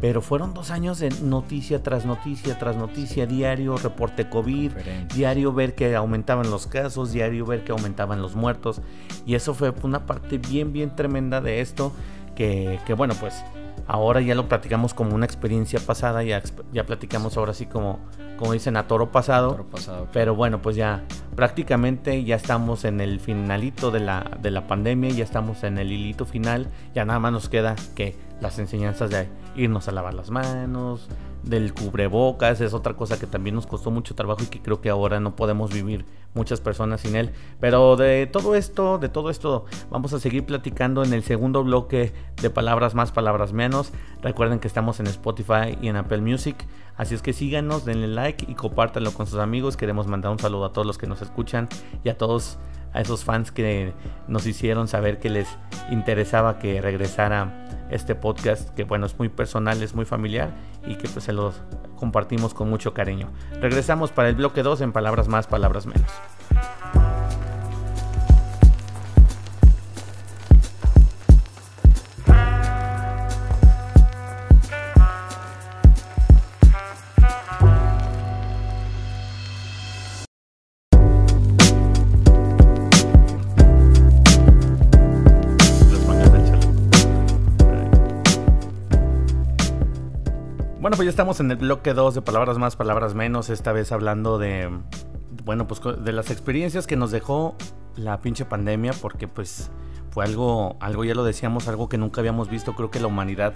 [0.00, 4.72] Pero fueron dos años de noticia tras noticia tras noticia, diario, reporte COVID,
[5.14, 8.80] diario ver que aumentaban los casos, diario ver que aumentaban los muertos.
[9.26, 11.92] Y eso fue una parte bien, bien tremenda de esto,
[12.36, 13.42] que, que bueno, pues
[13.88, 17.98] ahora ya lo platicamos como una experiencia pasada, ya, ya platicamos ahora sí como,
[18.36, 19.66] como dicen, a toro pasado.
[20.12, 21.02] Pero bueno, pues ya
[21.34, 25.90] prácticamente ya estamos en el finalito de la, de la pandemia, ya estamos en el
[25.90, 30.30] hilito final, ya nada más nos queda que las enseñanzas de irnos a lavar las
[30.30, 31.08] manos,
[31.42, 34.90] del cubrebocas, es otra cosa que también nos costó mucho trabajo y que creo que
[34.90, 37.30] ahora no podemos vivir muchas personas sin él.
[37.60, 42.12] Pero de todo esto, de todo esto, vamos a seguir platicando en el segundo bloque
[42.40, 43.92] de Palabras Más, Palabras Menos.
[44.22, 46.66] Recuerden que estamos en Spotify y en Apple Music.
[46.96, 49.76] Así es que síganos, denle like y compártanlo con sus amigos.
[49.76, 51.68] Queremos mandar un saludo a todos los que nos escuchan
[52.04, 52.58] y a todos
[52.92, 53.92] a esos fans que
[54.26, 55.48] nos hicieron saber que les
[55.90, 60.50] interesaba que regresara este podcast, que bueno, es muy personal, es muy familiar
[60.86, 61.62] y que pues se los
[61.96, 63.30] compartimos con mucho cariño.
[63.60, 66.10] Regresamos para el bloque 2 en palabras más, palabras menos.
[90.98, 94.36] Pues ya estamos en el bloque 2 de Palabras Más, Palabras Menos, esta vez hablando
[94.36, 94.68] de,
[95.44, 97.54] bueno, pues de las experiencias que nos dejó
[97.94, 99.70] la pinche pandemia, porque pues
[100.10, 103.54] fue algo, algo ya lo decíamos, algo que nunca habíamos visto, creo que la humanidad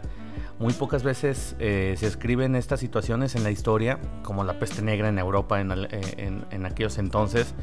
[0.60, 5.08] muy pocas veces eh, se escriben estas situaciones en la historia, como la peste negra
[5.08, 7.56] en Europa en, eh, en, aquellos entonces,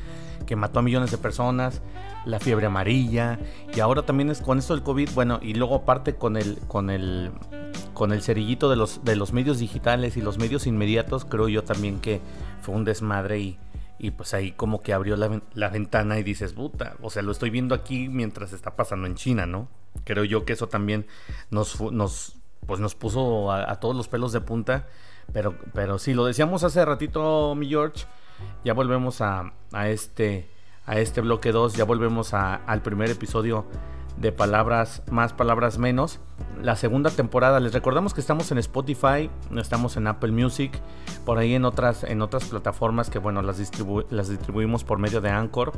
[0.49, 1.79] que mató a millones de personas,
[2.25, 3.37] la fiebre amarilla,
[3.71, 6.89] y ahora también es con esto del COVID, bueno, y luego aparte con el, con
[6.89, 7.29] el
[7.93, 11.63] con el cerillito de los, de los medios digitales y los medios inmediatos, creo yo
[11.63, 12.19] también que
[12.63, 13.59] fue un desmadre y,
[13.99, 17.31] y pues ahí como que abrió la, la, ventana y dices, puta, o sea, lo
[17.31, 19.67] estoy viendo aquí mientras está pasando en China, ¿no?
[20.03, 21.05] Creo yo que eso también
[21.51, 24.87] nos, nos, pues nos puso a, todos los pelos de punta,
[25.31, 28.07] pero, pero sí, lo decíamos hace ratito, mi George,
[28.63, 29.53] ya volvemos a,
[29.85, 30.49] este,
[30.85, 33.65] a este bloque 2, ya volvemos al primer episodio
[34.17, 36.19] de palabras más, palabras menos.
[36.61, 40.73] La segunda temporada, les recordamos que estamos en Spotify, estamos en Apple Music,
[41.25, 43.59] por ahí en otras, en otras plataformas que bueno, las,
[44.09, 45.71] las distribuimos por medio de Anchor.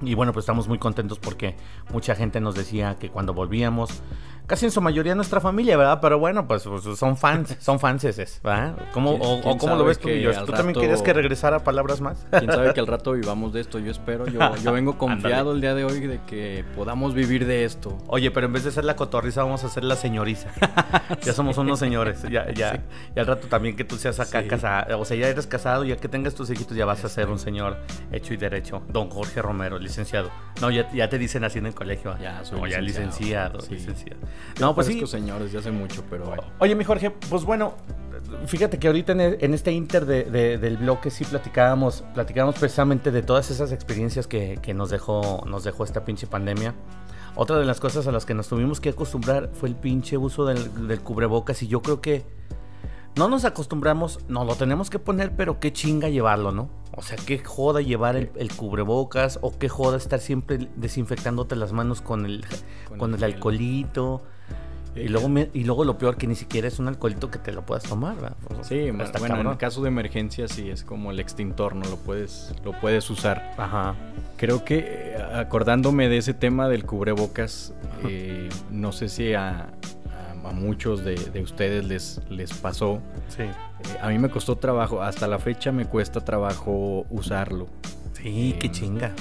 [0.00, 1.56] Y bueno, pues estamos muy contentos porque
[1.92, 4.02] mucha gente nos decía que cuando volvíamos
[4.48, 5.98] casi en su mayoría nuestra familia, ¿verdad?
[6.00, 8.76] Pero bueno, pues, pues son fans, son fanses, ¿verdad?
[8.92, 10.08] ¿Cómo, o, cómo lo ves tú,
[10.46, 12.26] ¿Tú también querías que regresara palabras más?
[12.30, 14.26] Quién sabe que al rato vivamos de esto, yo espero.
[14.26, 17.98] Yo, yo vengo confiado el día de hoy de que podamos vivir de esto.
[18.06, 20.48] Oye, pero en vez de ser la cotorriza, vamos a ser la señoriza.
[21.22, 22.82] ya somos unos señores, ya, ya.
[23.14, 25.96] Y al rato también que tú seas acá casado, o sea, ya eres casado, ya
[25.96, 27.76] que tengas tus hijitos, ya vas a ser un señor
[28.12, 28.82] hecho y derecho.
[28.88, 30.30] Don Jorge Romero, licenciado.
[30.62, 32.16] No, ya, ya te dicen así en el colegio.
[32.18, 34.20] Ya, soy no, ya licenciado, licenciado.
[34.60, 35.06] No, pues sí.
[35.06, 37.74] señores, ya hace mucho, pero Oye, mi Jorge, pues bueno,
[38.46, 43.72] fíjate que ahorita en, este inter del bloque sí platicábamos, platicábamos precisamente de todas esas
[43.72, 46.74] experiencias que, nos, dejó, nos dejó esta pinche pandemia.
[47.36, 50.44] Otra de las cosas a las que nos tuvimos que acostumbrar fue el pinche uso
[50.44, 52.24] del, cubrebocas y yo creo que
[53.16, 56.68] no nos acostumbramos, no lo tenemos que poner, pero qué chinga llevarlo, ¿no?
[56.98, 61.72] O sea, qué joda llevar el, el cubrebocas o qué joda estar siempre desinfectándote las
[61.72, 62.44] manos con el,
[62.88, 64.22] con, Con el, alcoholito.
[64.96, 67.52] Y luego, me- y luego lo peor que ni siquiera es un alcoholito que te
[67.52, 68.36] lo puedas tomar, ¿verdad?
[68.50, 69.56] O sea, Sí, bueno, en cabrón.
[69.56, 73.54] caso de emergencia sí es como el extintor, no lo puedes, lo puedes usar.
[73.58, 73.94] Ajá.
[74.36, 77.74] Creo que eh, acordándome de ese tema del cubrebocas,
[78.08, 79.68] eh, no sé si a,
[80.48, 83.00] a- muchos de, de ustedes les, les pasó.
[83.28, 83.42] Sí.
[83.42, 83.52] Eh,
[84.00, 87.66] a mí me costó trabajo, hasta la fecha me cuesta trabajo usarlo.
[88.14, 89.12] Sí, qué Em, chinga.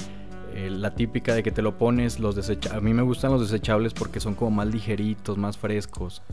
[0.55, 3.41] Eh, la típica de que te lo pones, los desecha A mí me gustan los
[3.41, 6.23] desechables porque son como más ligeritos, más frescos.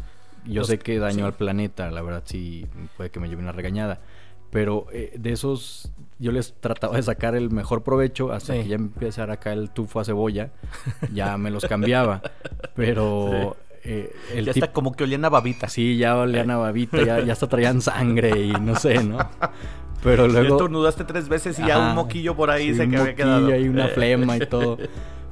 [0.47, 1.23] Yo Los- sé que daño sí.
[1.23, 4.01] al planeta, la verdad sí puede que me lleve una regañada.
[4.51, 8.63] Pero eh, de esos yo les trataba de sacar el mejor provecho hasta Sí.
[8.63, 10.51] que ya empezara acá el tufo a cebolla.
[11.13, 12.23] Ya me los cambiaba.
[12.77, 15.69] Pero eh, el ya tip- está como que olían a babita.
[15.69, 19.19] Sí, ya olían a babita, ya, ya hasta traían sangre y no sé, ¿no?
[20.03, 20.57] Pero luego...
[20.57, 23.57] estornudaste tres veces y ya un moquillo por ahí sí, se un que había quedado.
[23.59, 24.77] y una flema y todo.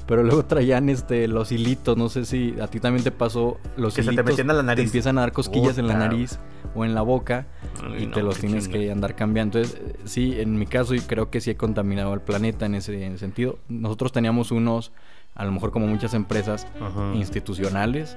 [0.06, 3.94] Pero luego traían este los hilitos, no sé si a ti también te pasó los
[3.94, 4.82] Que se te hilitos metían a la nariz.
[4.82, 6.38] te empiezan a dar cosquillas en la nariz
[6.74, 7.46] o en la boca
[7.82, 9.58] Ay, y no, te los tienes que andar cambiando.
[9.58, 12.74] Entonces, eh, sí, en mi caso y creo que sí he contaminado al planeta en
[12.74, 13.58] ese, en ese sentido.
[13.68, 14.90] Nosotros teníamos unos,
[15.34, 17.14] a lo mejor como muchas empresas Ajá.
[17.14, 18.16] institucionales.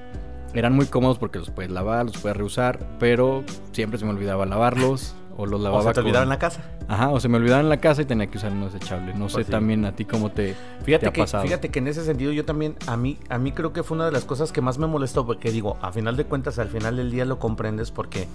[0.54, 4.46] Eran muy cómodos porque los puedes lavar, los puedes reusar, pero siempre se me olvidaba
[4.46, 6.62] lavarlos o los lavaba O se te con- olvidaba en la casa.
[6.88, 9.14] Ajá, o se me olvidaba en la casa y tenía que usar uno desechable.
[9.16, 9.52] No sé Pues sí.
[9.52, 11.44] también a ti cómo te, Fíjate te ha que, pasado.
[11.44, 14.06] fíjate que en ese sentido yo también, a mí, a mí creo que fue una
[14.06, 16.96] de las cosas que más me molestó, porque digo, a final de cuentas, al final
[16.96, 18.28] del día lo comprendes porque,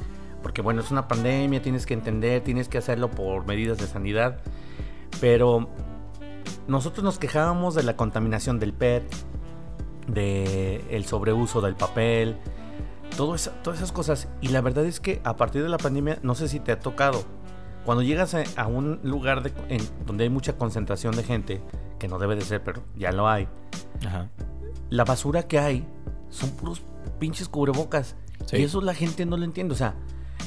[0.42, 4.38] porque bueno, es una pandemia, tienes que entender, tienes que hacerlo por medidas de sanidad,
[5.20, 5.68] pero
[6.68, 9.04] nosotros nos quejábamos de la contaminación del PET,
[10.06, 12.36] de el sobreuso del papel,
[13.16, 16.34] todo todas esas cosas, y la verdad es que a partir de la pandemia, no
[16.34, 17.22] sé si te ha tocado,
[17.84, 21.62] cuando llegas a, a un lugar de- en- donde hay mucha concentración de gente,
[21.98, 23.48] que no debe de ser, pero ya lo hay,
[24.06, 24.28] Ajá.
[24.90, 25.86] la basura que hay
[26.30, 26.82] son puros
[27.18, 28.16] pinches cubrebocas.
[28.46, 28.56] Sí.
[28.56, 29.74] Y eso la gente no lo entiende.
[29.74, 29.94] O sea,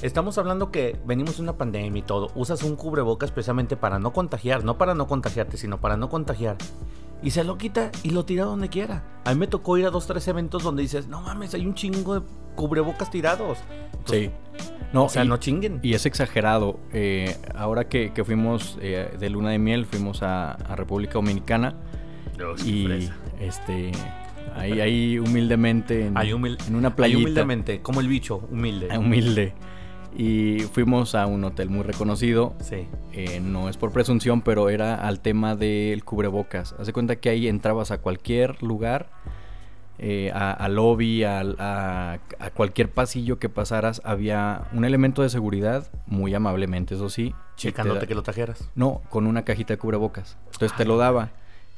[0.01, 2.31] estamos hablando que venimos de una pandemia y todo.
[2.35, 6.57] Usas un cubrebocas precisamente para no contagiar, no para no contagiarte, sino para no contagiar.
[7.21, 9.03] Y se lo quita y lo tira donde quiera.
[9.23, 11.73] A mí me tocó ir a dos, tres eventos donde dices, no mames, hay un
[11.73, 12.25] chingo de
[12.55, 13.59] cubrebocas tirados.
[14.05, 14.29] Sí.
[14.91, 15.79] No, o sea, y, no chinguen.
[15.81, 16.79] y es exagerado.
[16.91, 21.75] Eh, ahora que, que fuimos eh, de luna de miel, fuimos a, a República Dominicana
[22.65, 23.91] y este
[24.55, 28.95] ahí, ahí humildemente en, Hay humil- en una playita humildemente, como el bicho, humilde.
[28.97, 29.53] humilde.
[30.15, 32.53] Y fuimos a un hotel muy reconocido.
[32.61, 32.87] Sí.
[33.13, 36.73] eh, no es por presunción, pero era al tema del cubrebocas.
[36.79, 39.09] Hace cuenta que ahí entrabas a cualquier lugar,
[39.97, 41.39] eh, a, a lobby, a,
[42.39, 47.29] a cualquier pasillo que pasaras, había un elemento de seguridad, muy amablemente, eso sí.
[47.31, 48.69] que Checándote da- que lo trajeras.
[48.75, 50.37] No, con una cajita de cubrebocas.
[50.51, 51.29] Entonces te lo daba.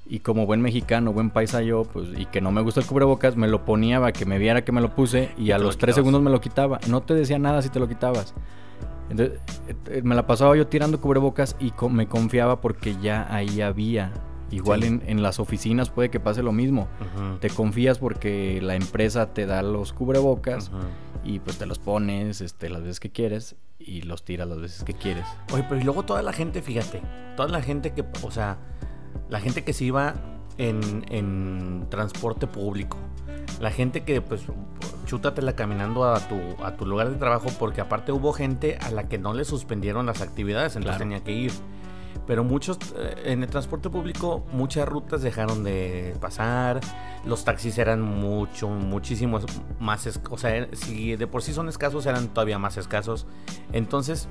[0.07, 3.35] Y como buen mexicano, buen paisa yo, pues, y que no me gusta el cubrebocas,
[3.35, 5.95] me lo ponía para que me viera que me lo puse y a los tres
[5.95, 6.79] segundos me lo quitaba.
[6.87, 8.35] No te decía nada si te lo quitabas.
[9.09, 13.27] Entonces, eh, eh, me la pasaba yo tirando cubrebocas y co- me confiaba porque ya
[13.33, 14.11] ahí había.
[14.51, 14.87] Igual Sí.
[14.89, 16.87] en, en las oficinas puede que pase lo mismo.
[17.39, 20.77] Te confías porque la empresa te da los cubrebocas Ujú.
[21.23, 24.83] y pues te los pones este, las veces que quieres y los tiras las veces
[24.83, 25.25] que quieres.
[25.51, 27.01] Oye, pero y luego toda la gente, fíjate,
[27.35, 28.57] toda la gente que, o sea,
[29.29, 30.13] la gente que se iba
[30.57, 32.97] en, en transporte público,
[33.59, 34.41] la gente que, pues,
[35.05, 39.07] chútatela caminando a tu, a tu lugar de trabajo, porque aparte hubo gente a la
[39.07, 40.99] que no le suspendieron las actividades, entonces Claro.
[41.09, 41.51] tenía que ir.
[42.27, 46.81] Pero muchos, eh, en el transporte público, muchas rutas dejaron de pasar.
[47.25, 49.45] Los taxis eran mucho, muchísimos
[49.79, 50.19] más.
[50.29, 53.27] O sea, si de por sí son escasos, eran todavía más escasos.
[53.73, 54.27] Entonces,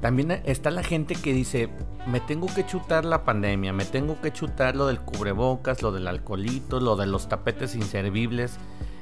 [0.00, 1.70] también está la gente que dice,
[2.06, 6.06] me tengo que chutar la pandemia, me tengo que chutar lo del cubrebocas, lo del
[6.06, 8.58] alcoholito, lo de los tapetes inservibles,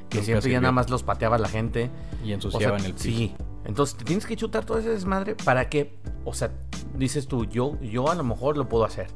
[0.08, 1.90] que Nunca siempre ya nada más los pateaba la gente.
[2.22, 3.04] Y O sea, ensuciaban el piso.
[3.04, 3.34] Sí.
[3.64, 6.50] Entonces te tienes que chutar todo ese desmadre para que, o sea,
[6.96, 9.06] dices tú, yo, yo a lo mejor lo puedo hacer.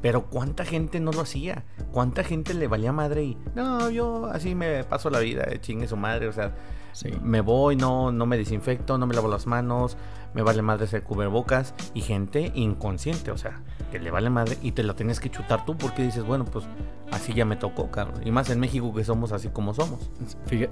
[0.00, 1.64] Pero ¿cuánta gente no lo hacía?
[1.92, 5.86] ¿Cuánta gente le valía madre y no, yo así me paso la vida, eh, chingue
[5.86, 6.54] su madre, o sea,
[6.92, 7.08] Sí.
[7.22, 9.96] me voy, no, no me desinfecto, no me lavo las manos,
[10.34, 14.72] me vale madre ser cubrebocas y gente inconsciente, o sea, que le vale madre y
[14.72, 16.64] te la tienes que chutar tú porque dices, bueno, pues
[17.12, 18.22] así ya me tocó, cabrón.
[18.26, 20.10] Y más en México que somos así como somos.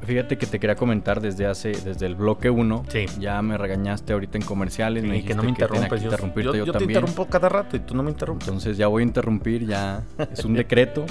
[0.02, 2.84] Fíjate, que te quería comentar desde hace, desde el bloque 1.
[2.88, 3.06] Sí.
[3.20, 5.04] Ya me regañaste ahorita en comerciales.
[5.04, 5.90] me Y que no me interrumpes.
[5.90, 6.98] que Yo, interrumpirte yo- yo, yo te también.
[6.98, 8.48] interrumpo cada rato y tú no me interrumpes.
[8.48, 10.02] Entonces ya voy a interrumpir, ya
[10.32, 11.04] es un decreto.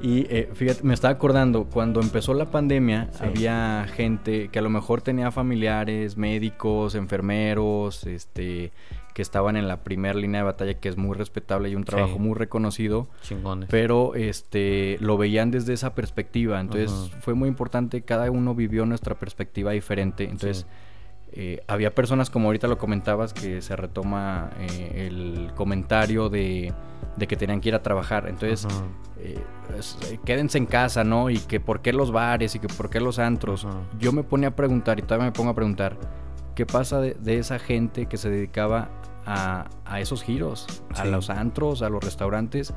[0.00, 4.70] Y eh, fíjate, me estaba acordando, cuando empezó la pandemia, había gente que a lo
[4.70, 8.70] mejor tenía familiares, médicos, enfermeros, este,
[9.18, 12.20] que estaban en la primera línea de batalla, que es muy respetable y un trabajo
[12.20, 13.08] muy reconocido.
[13.22, 13.68] Chingones.
[13.68, 16.60] Pero este, lo veían desde esa perspectiva.
[16.60, 20.22] Entonces fue muy importante, cada uno vivió nuestra perspectiva diferente.
[20.22, 20.66] Entonces...
[21.30, 26.72] Eh, había personas, como ahorita lo comentabas, que se retoma eh, el comentario de,
[27.18, 28.28] que tenían que ir a trabajar.
[28.28, 28.66] Entonces,
[29.18, 29.38] eh,
[30.24, 31.28] quédense en casa, ¿no?
[31.28, 33.66] Y que por qué los bares y que por qué los antros.
[33.98, 35.98] Yo me ponía a preguntar y todavía me pongo a preguntar,
[36.58, 38.88] ¿qué pasa de, esa gente que se dedicaba
[39.28, 40.66] a, esos giros?
[40.94, 42.72] A los antros, a los restaurantes.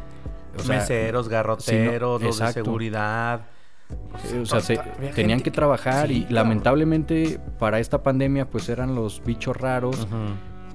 [0.67, 3.41] Meseros, garroteros, los de seguridad
[4.41, 4.83] o sea,
[5.13, 10.07] tenían que, trabajar y lamentablemente para esta pandemia pues eran los bichos raros.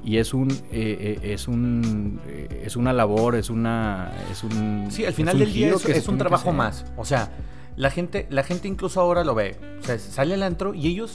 [0.04, 4.86] Y es un, eh, eh, es un, eh, es una labor, es una, es un.
[4.88, 6.86] Sí, al final del día es, un trabajo más.
[6.96, 7.32] O sea,
[7.74, 9.56] la gente, la gente incluso ahora lo ve.
[9.80, 11.12] O sea, sale al antro y ellos,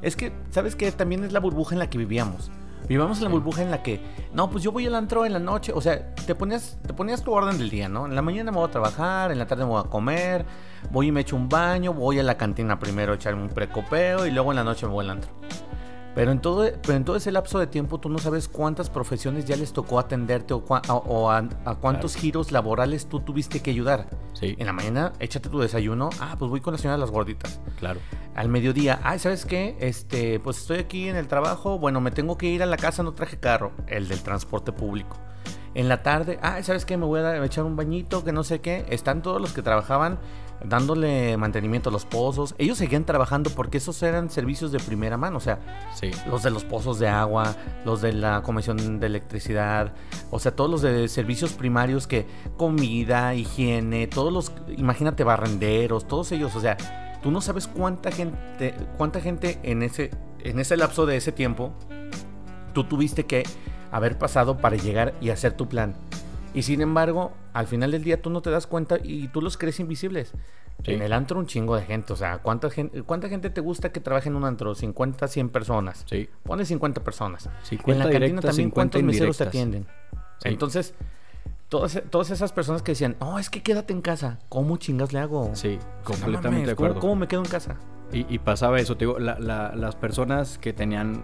[0.00, 2.50] es que, sabes que también es la burbuja en la que vivíamos.
[2.88, 4.00] Vivíamos en la burbuja en la que,
[4.34, 7.22] no, pues yo voy al antro en la noche, o sea, te ponías, te ponías
[7.22, 8.06] tu orden del día, ¿no?
[8.06, 10.44] En la mañana me voy a trabajar, en la tarde me voy a comer,
[10.90, 14.26] voy y me echo un baño, voy a la cantina primero a echarme un precopeo
[14.26, 15.30] y luego en la noche me voy al antro.
[16.20, 19.46] Pero en, todo, pero en todo ese lapso de tiempo tú no sabes cuántas profesiones
[19.46, 21.48] ya les tocó atenderte o, a,
[21.80, 24.06] cuántos giros laborales tú tuviste que ayudar.
[24.34, 24.54] Sí.
[24.58, 26.10] En la mañana, échate tu desayuno.
[26.20, 27.58] Ah, pues voy con la señora de las gorditas.
[27.78, 28.00] Claro.
[28.34, 29.78] Al mediodía, ay, ¿sabes qué?
[29.80, 31.78] Este, pues estoy aquí en el trabajo.
[31.78, 33.72] Bueno, me tengo que ir a la casa, no traje carro.
[33.86, 35.16] El del transporte público.
[35.72, 36.98] En la tarde, ah, ¿sabes qué?
[36.98, 38.84] Me voy a echar un bañito, que no sé qué.
[38.90, 40.18] Están todos los que trabajaban
[40.64, 42.54] dándole mantenimiento a los pozos.
[42.58, 45.58] Ellos seguían trabajando porque esos eran servicios de primera mano, o sea,
[46.28, 49.92] los de los pozos de agua, los de la comisión de electricidad,
[50.30, 56.32] o sea, todos los de servicios primarios que comida, higiene, todos los, imagínate, barrenderos, todos
[56.32, 56.76] ellos, o sea,
[57.22, 61.72] tú no sabes cuánta gente, cuánta gente en ese, en ese lapso de ese tiempo
[62.72, 63.44] tú tuviste que
[63.90, 65.94] haber pasado para llegar y hacer tu plan.
[66.54, 69.56] Y sin embargo, al final del día tú no te das cuenta y tú los
[69.56, 70.32] crees invisibles.
[70.84, 73.92] En el antro un chingo de gente, o sea, ¿cuánta gente, ¿cuánta gente te gusta
[73.92, 74.74] que trabaje en un antro?
[74.74, 76.04] 50, 100 personas.
[76.08, 76.28] Sí.
[76.42, 77.50] Pone 50 personas.
[77.70, 79.86] en la cantina también cuántos meseros te atienden.
[80.44, 80.94] Entonces,
[81.68, 84.38] todas, todas esas personas que decían, no, es que quédate en casa.
[84.48, 85.50] ¿Cómo chingas le hago?
[85.54, 86.98] Sí, completamente de acuerdo.
[87.00, 87.76] ¿cómo, me quedo en casa?
[88.12, 91.22] Y, pasaba eso, te digo, las personas que tenían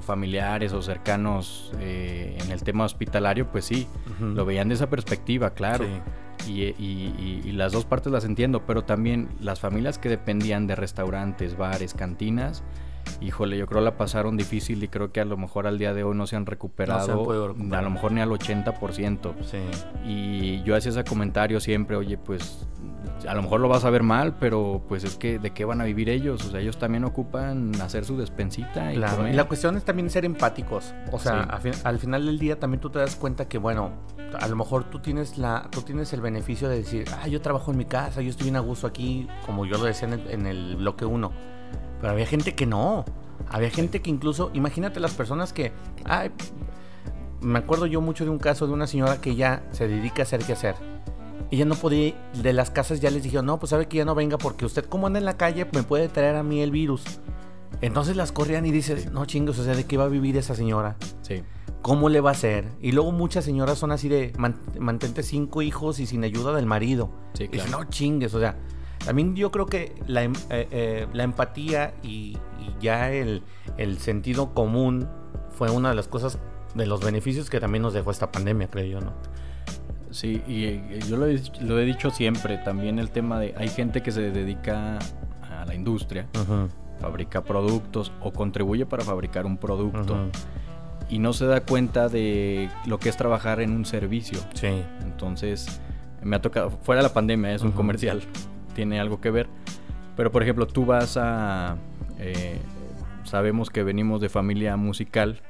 [0.00, 3.88] familiares o cercanos eh, en el tema hospitalario, pues sí,
[4.20, 5.84] lo veían de esa perspectiva, claro.
[6.46, 11.56] Y, y, las dos partes las entiendo, pero también las familias que dependían de restaurantes,
[11.56, 12.62] bares, cantinas,
[13.20, 16.02] híjole, yo creo la pasaron difícil y creo que a lo mejor al día de
[16.02, 19.34] hoy no se han recuperado, a lo mejor ni al 80%.
[19.42, 19.58] Sí.
[20.04, 22.66] Y yo hacía ese comentario siempre, oye, pues
[23.26, 25.80] a lo mejor lo vas a ver mal, pero pues es que de qué van
[25.80, 28.92] a vivir ellos, o sea, ellos también ocupan hacer su despensita.
[28.92, 29.28] Y, claro.
[29.28, 31.42] y la cuestión es también ser empáticos, o sea,
[31.84, 33.92] al final del día también tú te das cuenta que, bueno,
[34.38, 37.70] a lo mejor tú tienes, la, tú tienes el beneficio de decir, ah, yo trabajo
[37.70, 40.30] en mi casa, yo estoy bien a gusto aquí, como yo lo decía en el,
[40.30, 41.57] en el bloque 1
[42.00, 43.04] pero había gente que no.
[43.50, 45.72] Había gente que incluso, imagínate las personas que,
[46.04, 46.30] ay,
[47.40, 50.24] me acuerdo yo mucho de un caso de una señora que ya se dedica a
[50.24, 50.74] hacer qué hacer.
[51.50, 54.14] Ella no podía, de las casas ya les dijeron, no, pues sabe que ya no
[54.14, 57.04] venga porque usted como anda en la calle me puede traer a mí el virus.
[57.80, 60.54] Entonces las corrían y dices, no chingos, o sea, ¿de qué va a vivir esa
[60.54, 60.96] señora?
[61.22, 61.42] Sí.
[61.80, 62.66] ¿Cómo le va a hacer?
[62.80, 64.32] Y luego muchas señoras son así de,
[64.78, 67.10] mantente cinco hijos y sin ayuda del marido.
[67.34, 67.70] Sí, claro.
[67.70, 68.56] no chingues, o sea,
[69.08, 72.36] también yo creo que la, em, eh, eh, la empatía y,
[72.78, 73.42] ya el,
[74.00, 75.08] sentido común
[75.48, 76.38] fue una de las cosas,
[76.74, 79.14] de los beneficios que también nos dejó esta pandemia, creo yo, ¿no?
[80.10, 84.30] Sí, y, yo lo he, dicho siempre, también el tema de, hay gente que se
[84.30, 84.98] dedica
[85.40, 86.28] a la industria,
[87.00, 90.18] fabrica productos o contribuye para fabricar un producto.
[91.08, 94.38] Y no se da cuenta de lo que es trabajar en un servicio.
[94.52, 94.82] Sí.
[95.00, 95.80] Entonces,
[96.22, 98.22] me ha tocado, fuera de la pandemia, es un comercial
[98.78, 99.48] tiene algo que ver.
[100.16, 101.76] Pero por ejemplo, tú vas a...
[102.20, 102.60] Eh,
[103.24, 105.42] sabemos que venimos de familia musical.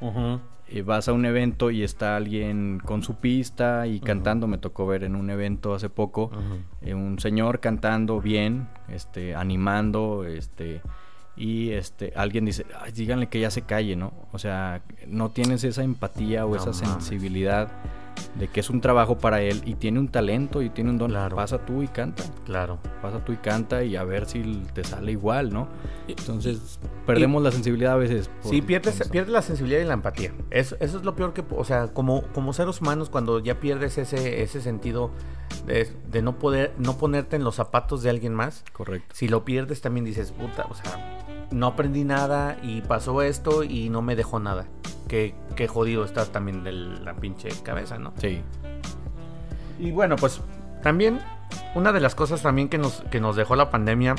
[0.70, 4.46] y vas a un evento y está alguien con su pista y cantando.
[4.46, 6.30] Me tocó ver en un evento hace poco
[6.80, 10.80] eh, un señor cantando bien, este, animando, este,
[11.36, 12.64] y este, alguien dice,
[12.94, 14.14] díganle que ya se calle, ¿no?
[14.32, 17.68] O sea, no tienes esa empatía o esa sensibilidad
[18.36, 21.12] de que es un trabajo para él y tiene un talento y tiene un don.
[21.34, 22.22] Pasa tú y canta.
[22.44, 22.78] Claro.
[23.02, 25.68] Pasa tú y canta y a ver si te sale igual, ¿no?
[26.06, 28.30] Entonces, perdemos la sensibilidad a veces.
[28.42, 30.32] sí, pierdes, pierdes la sensibilidad y la empatía.
[30.50, 33.98] Eso, eso es lo peor que, o sea, como, como seres humanos, cuando ya pierdes
[33.98, 35.10] ese, ese sentido
[35.66, 38.64] de, de, no poder, no ponerte en los zapatos de alguien más.
[38.72, 39.14] Correcto.
[39.14, 43.88] Si lo pierdes también dices, puta, o sea, no aprendí nada y pasó esto y
[43.88, 44.66] no me dejó nada.
[45.08, 48.12] Qué, qué jodido estás también de la pinche cabeza, ¿no?
[48.18, 48.42] Sí.
[49.78, 50.40] Y bueno, pues
[50.82, 51.20] también
[51.74, 54.14] una de las cosas también que nos, que nos dejó la pandemia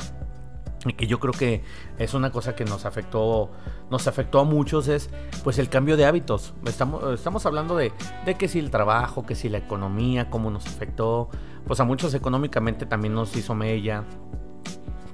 [0.86, 1.62] y que yo creo que
[1.98, 3.50] es una cosa que nos afectó
[3.90, 5.10] nos afectó a muchos es
[5.44, 7.92] pues el cambio de hábitos estamos, estamos hablando de,
[8.24, 11.28] de que si el trabajo que si la economía cómo nos afectó
[11.66, 14.04] pues a muchos económicamente también nos hizo mella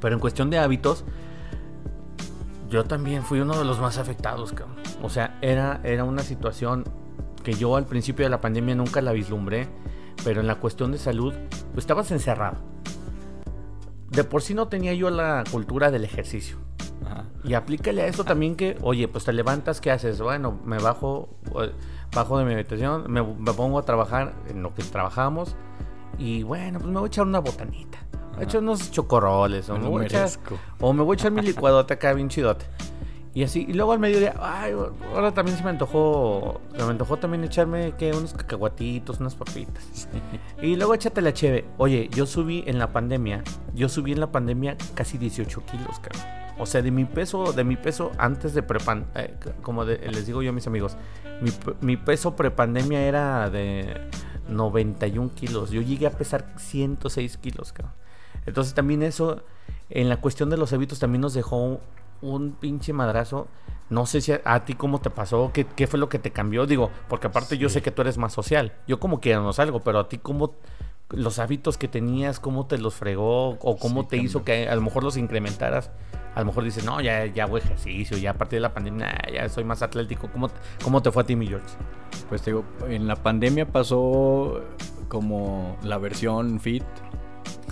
[0.00, 1.04] pero en cuestión de hábitos
[2.68, 4.76] yo también fui uno de los más afectados cabrón.
[5.02, 6.84] o sea era, era una situación
[7.42, 9.68] que yo al principio de la pandemia nunca la vislumbré
[10.24, 11.34] pero en la cuestión de salud
[11.72, 12.76] pues estabas encerrado
[14.10, 16.58] de por sí no tenía yo la cultura del ejercicio.
[17.04, 17.24] Ajá.
[17.44, 20.20] Y aplícale a eso también que, oye, pues te levantas, ¿qué haces?
[20.20, 21.28] Bueno, me bajo,
[22.14, 25.54] bajo de mi habitación, me, me pongo a trabajar en lo que trabajamos
[26.18, 27.98] y bueno, pues me voy a echar una botanita.
[28.36, 30.28] Me voy a echar unos chocorroles o me, voy a echar,
[30.78, 32.66] o me voy a echar mi licuadote acá bien chidote.
[33.32, 34.74] Y así, y luego al mediodía, ay,
[35.14, 39.84] ahora también se me antojó, se me antojó también echarme que unos cacahuatitos, unas papitas.
[39.92, 40.08] Sí.
[40.60, 41.64] Y luego échate la cheve.
[41.78, 43.42] Oye, yo subí en la pandemia,
[43.74, 46.22] yo subí en la pandemia casi 18 kilos, cabrón.
[46.58, 50.26] O sea, de mi peso, de mi peso antes de prepan, eh, como de, les
[50.26, 50.96] digo yo a mis amigos,
[51.40, 51.50] mi,
[51.82, 54.08] mi peso prepandemia era de
[54.48, 55.70] 91 kilos.
[55.70, 57.92] Yo llegué a pesar 106 kilos, cabrón.
[58.46, 59.42] Entonces también eso,
[59.90, 61.80] en la cuestión de los hábitos, también nos dejó
[62.22, 63.48] un pinche madrazo.
[63.90, 66.30] No sé si a, a ti cómo te pasó, ¿Qué, ¿Qué, fue lo que te
[66.30, 66.66] cambió.
[66.66, 67.58] Digo, porque aparte sí.
[67.58, 68.72] yo sé que tú eres más social.
[68.86, 70.54] Yo como que no salgo, pero a ti cómo
[71.10, 74.26] los hábitos que tenías, cómo te los fregó o cómo sí, te cambió.
[74.26, 75.90] hizo que a lo mejor los incrementaras.
[76.34, 79.16] A lo mejor dices, no, ya, ya hago ejercicio, ya a partir de la pandemia
[79.32, 80.28] ya soy más atlético.
[80.30, 80.50] ¿Cómo,
[80.84, 81.66] ¿Cómo te fue a ti, mi George?
[82.28, 84.62] Pues te digo, en la pandemia pasó
[85.08, 86.84] como la versión fit,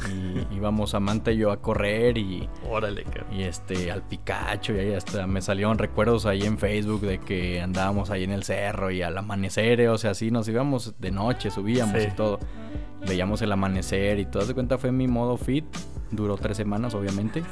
[0.08, 4.94] y íbamos Amanda y yo a correr y órale y este al Picacho y ahí
[4.94, 9.02] hasta me salieron recuerdos ahí en Facebook de que andábamos ahí en el cerro y
[9.02, 12.08] al amanecer o sea así nos íbamos de noche subíamos sí.
[12.10, 12.38] y todo.
[13.06, 15.64] Veíamos el amanecer y todo de cuenta fue mi modo fit.
[16.10, 17.42] Duró tres semanas obviamente.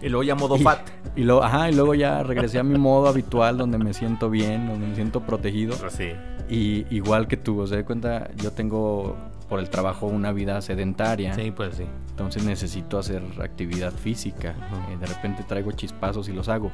[0.00, 0.80] Y luego ya modo fat.
[1.16, 4.30] y, y luego ajá y luego ya regresé a mi modo habitual donde me siento
[4.30, 5.74] bien donde me siento protegido.
[5.90, 6.10] Sí.
[6.48, 9.16] y igual que tú o sea de cuenta yo tengo
[9.52, 11.34] por el trabajo una vida sedentaria.
[11.34, 11.84] Sí, pues sí.
[12.08, 14.54] Entonces necesito hacer actividad física.
[14.56, 14.98] Uh -huh.
[14.98, 16.72] De repente traigo chispazos y los hago.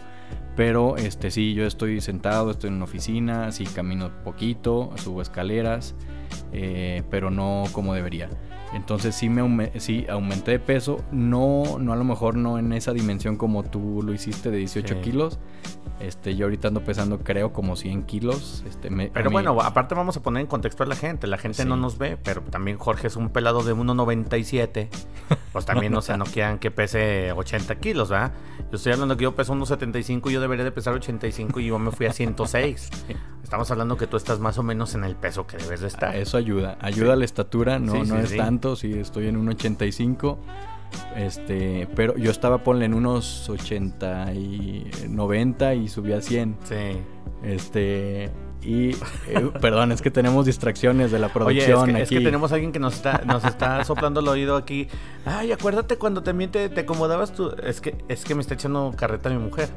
[0.55, 5.97] Pero este sí, yo estoy sentado, estoy en una oficina, sí camino poquito, subo escaleras,
[6.53, 8.29] eh, pero no como debería.
[8.72, 12.93] Entonces sí me sí, aumenté de peso, no, no a lo mejor no en esa
[12.93, 15.01] dimensión como tú lo hiciste de 18 sí.
[15.01, 15.41] kilos.
[16.01, 18.62] Este, yo ahorita ando pesando creo como 100 kilos.
[18.68, 21.26] Este, me, pero bueno, aparte vamos a poner en contexto a la gente.
[21.26, 21.68] La gente sí.
[21.68, 24.88] no nos ve, pero también Jorge es un pelado de 1,97.
[25.53, 28.32] Pues también, o sea, no quieran que pese 80 kilos, ¿verdad?
[28.70, 31.78] Yo estoy hablando que yo peso 1,75 y yo debería de pesar 85 y yo
[31.78, 32.90] me fui a 106.
[33.42, 36.14] Estamos hablando que tú estás más o menos en el peso que debes de estar.
[36.14, 36.76] Eso ayuda.
[36.80, 37.12] Ayuda sí.
[37.12, 38.76] a la estatura, no, no es tanto.
[38.76, 40.38] Sí, estoy en 1,85
[41.16, 46.57] este, pero yo estaba, ponle en unos 80 y 90 y subí a 100.
[46.64, 46.74] Sí.
[47.43, 48.30] Este,
[48.62, 51.80] y eh, perdón, es que tenemos distracciones de la producción.
[51.80, 52.14] Oye, es, que, aquí.
[52.14, 54.89] es que tenemos a alguien que nos está, nos está soplando el oído aquí.
[55.24, 57.51] Ay, acuérdate cuando también te, te, acomodabas tu.
[57.62, 59.68] Es que, es que me está echando carreta mi mujer.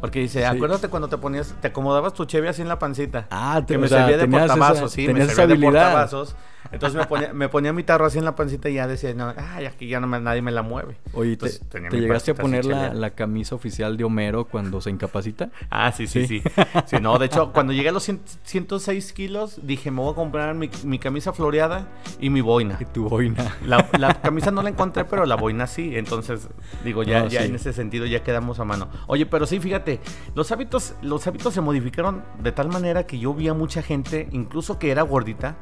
[0.00, 0.44] Porque dice, sí.
[0.44, 3.26] acuérdate cuando te ponías, te acomodabas tu cheve así en la pancita.
[3.30, 6.36] Ah, te, que me servía de portavasos, sí, me servía de portavasos.
[6.72, 9.32] Entonces me ponía, me ponía mi tarro así en la pancita y ya decía, no,
[9.36, 10.96] ay, aquí ya no me, nadie me la mueve.
[11.12, 14.90] Oye, Entonces, ¿te, te llegaste a poner la, la, camisa oficial de Homero cuando se
[14.90, 15.50] incapacita?
[15.70, 16.40] Ah, sí, sí, sí.
[16.40, 20.12] Sí, sí no, de hecho, cuando llegué a los 100, 106 kilos, dije, me voy
[20.12, 21.88] a comprar mi, mi, camisa floreada
[22.20, 22.76] y mi boina.
[22.80, 23.56] Y tu boina.
[23.64, 25.96] La, la, camisa no la encontré, pero la boina sí.
[25.96, 26.48] Entonces,
[26.84, 27.48] digo, ya, no, ya sí.
[27.48, 28.88] en ese sentido ya quedamos a mano.
[29.06, 30.00] Oye, pero sí, fíjate,
[30.34, 34.28] los hábitos, los hábitos se modificaron de tal manera que yo vi a mucha gente,
[34.32, 35.56] incluso que era gordita,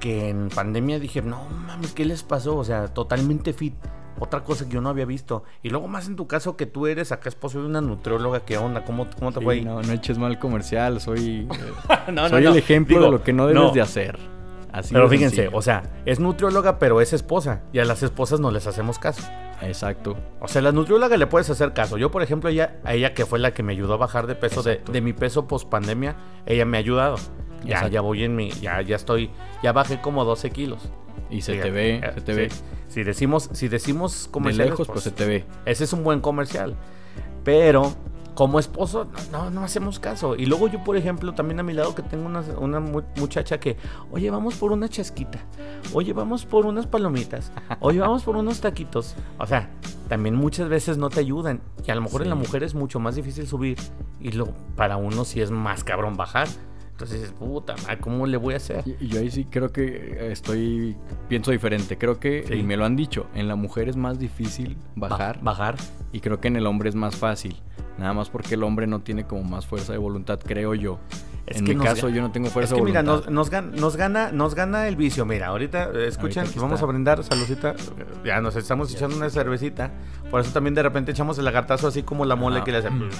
[0.00, 2.56] que en pandemia dije, no mames, ¿qué les pasó?
[2.56, 3.74] O sea, totalmente fit.
[4.18, 5.44] Otra cosa que yo no había visto.
[5.62, 8.56] Y luego más en tu caso que tú eres acá esposo de una nutrióloga, ¿qué
[8.56, 8.82] onda?
[8.84, 9.64] ¿Cómo, cómo te sí, fue ahí?
[9.64, 13.22] No, no eches mal comercial, soy, eh, no, soy no, el ejemplo Digo, de lo
[13.22, 14.18] que no debes de hacer.
[14.72, 15.56] Así pero fíjense, sencillo.
[15.56, 17.62] o sea, es nutrióloga, pero es esposa.
[17.72, 19.22] Y a las esposas no les hacemos caso.
[19.62, 20.16] Exacto.
[20.40, 21.96] O sea, a la nutrióloga le puedes hacer caso.
[21.96, 24.34] Yo, por ejemplo, ella, a ella que fue la que me ayudó a bajar de
[24.34, 27.16] peso, de, de, mi peso post pandemia, ella me ha ayudado.
[27.66, 27.92] Ya, Exacto.
[27.92, 29.30] ya voy en mi, ya, ya estoy,
[29.62, 30.88] ya bajé como 12 kilos.
[31.30, 32.38] Y se Fíjate, te ve, eh, se te sí.
[32.38, 32.48] ve.
[32.88, 35.44] Si decimos, si decimos De lejos, pues, pues, se te ve.
[35.64, 36.76] Ese es un buen comercial.
[37.42, 37.92] Pero
[38.36, 40.36] como esposo, no, no hacemos caso.
[40.36, 43.78] Y luego yo, por ejemplo, también a mi lado que tengo una, una muchacha que,
[44.12, 45.40] oye, vamos por una chasquita,
[45.94, 47.50] oye, vamos por unas palomitas,
[47.80, 49.16] oye, vamos por unos taquitos.
[49.38, 49.70] O sea,
[50.08, 51.62] también muchas veces no te ayudan.
[51.86, 53.78] Y a lo mejor en la mujer es mucho más difícil subir.
[54.20, 56.46] Y lo, para uno sí es más cabrón bajar.
[56.96, 58.82] Entonces dices, puta, ¿cómo le voy a hacer?
[58.86, 60.96] Y, yo ahí sí creo que estoy,
[61.28, 61.98] pienso diferente.
[61.98, 65.38] Creo que, y me lo han dicho, en la mujer es más difícil bajar.
[65.42, 65.76] bajar.
[66.12, 67.54] Y creo que en el hombre es más fácil.
[67.98, 70.98] Nada más porque el hombre no tiene como más fuerza de voluntad, creo yo.
[71.46, 74.88] En mi caso, yo no tengo fuerza es que, Mira, nos, nos, gana, nos, gana,
[74.88, 75.24] el vicio.
[75.24, 77.74] Mira, ahorita, eh, escuchen, vamos a brindar, saludcita.
[78.24, 79.90] Ya nos estamos echando una cervecita.
[80.30, 82.90] Por eso también de repente echamos el lagartazo así como la mole que le hace.
[82.90, 83.10] Mm.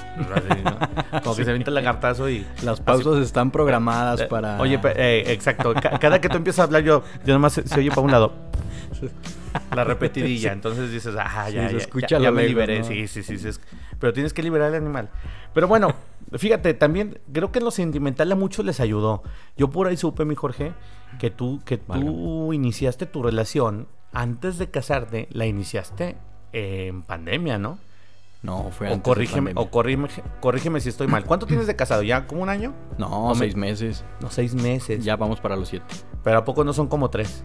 [1.22, 2.45] Como que se avienta el lagartazo y.
[2.62, 4.61] Las pausas están programadas eh, para.
[4.61, 5.72] Oye, eh, exacto.
[6.01, 8.33] cada que tú empiezas a hablar, yo, yo nomás se, se oye para un lado
[9.74, 10.53] la repetidilla.
[10.53, 12.84] Entonces dices, ah, ya, ya, escucha ya, me liberé.
[12.84, 13.36] Sí, sí, sí,
[13.99, 15.11] Pero tienes que liberar al animal.
[15.55, 15.94] Pero bueno,
[16.32, 19.22] fíjate, también creo que en lo sentimental a muchos les ayudó.
[19.57, 20.72] Yo por ahí supe, mi Jorge,
[21.18, 26.16] que tú, que tú iniciaste tu relación antes de casarte, la iniciaste
[26.53, 27.78] en pandemia, ¿no?
[28.42, 30.09] No, fue antes corrígeme, O corrígeme,
[30.40, 31.24] corrígeme si estoy mal.
[31.24, 32.03] ¿Cuánto tienes de casado?
[32.03, 32.74] ¿Ya como un año?
[32.97, 34.05] No, seis meses.
[34.20, 35.05] No, seis meses.
[35.05, 35.86] Ya vamos para los siete.
[36.22, 37.42] Pero ¿a poco no son como tres?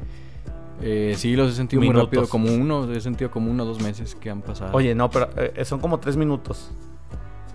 [0.82, 3.82] Eh, sí, los he sentido muy rápido, como uno, he sentido como uno o dos
[3.82, 4.72] meses que han pasado.
[4.74, 6.72] Oye, no, pero eh, son como tres minutos.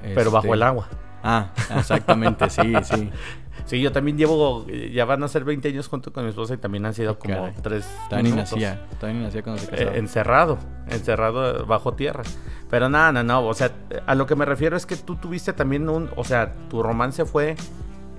[0.03, 0.89] Pero bajo el este, agua.
[1.23, 3.11] Ah, exactamente, sí, sí.
[3.67, 6.57] Sí, yo también llevo, ya van a ser 20 años junto con mi esposa y
[6.57, 9.93] también han sido como tres También nacía, también nacía cuando se casaba.
[9.93, 10.59] Eh, encerrado,
[10.89, 12.23] encerrado bajo tierra.
[12.71, 13.73] Pero nada, no, no, o sea,
[14.07, 17.25] a lo que me refiero es que tú tuviste también un, o sea, tu romance
[17.25, 17.57] fue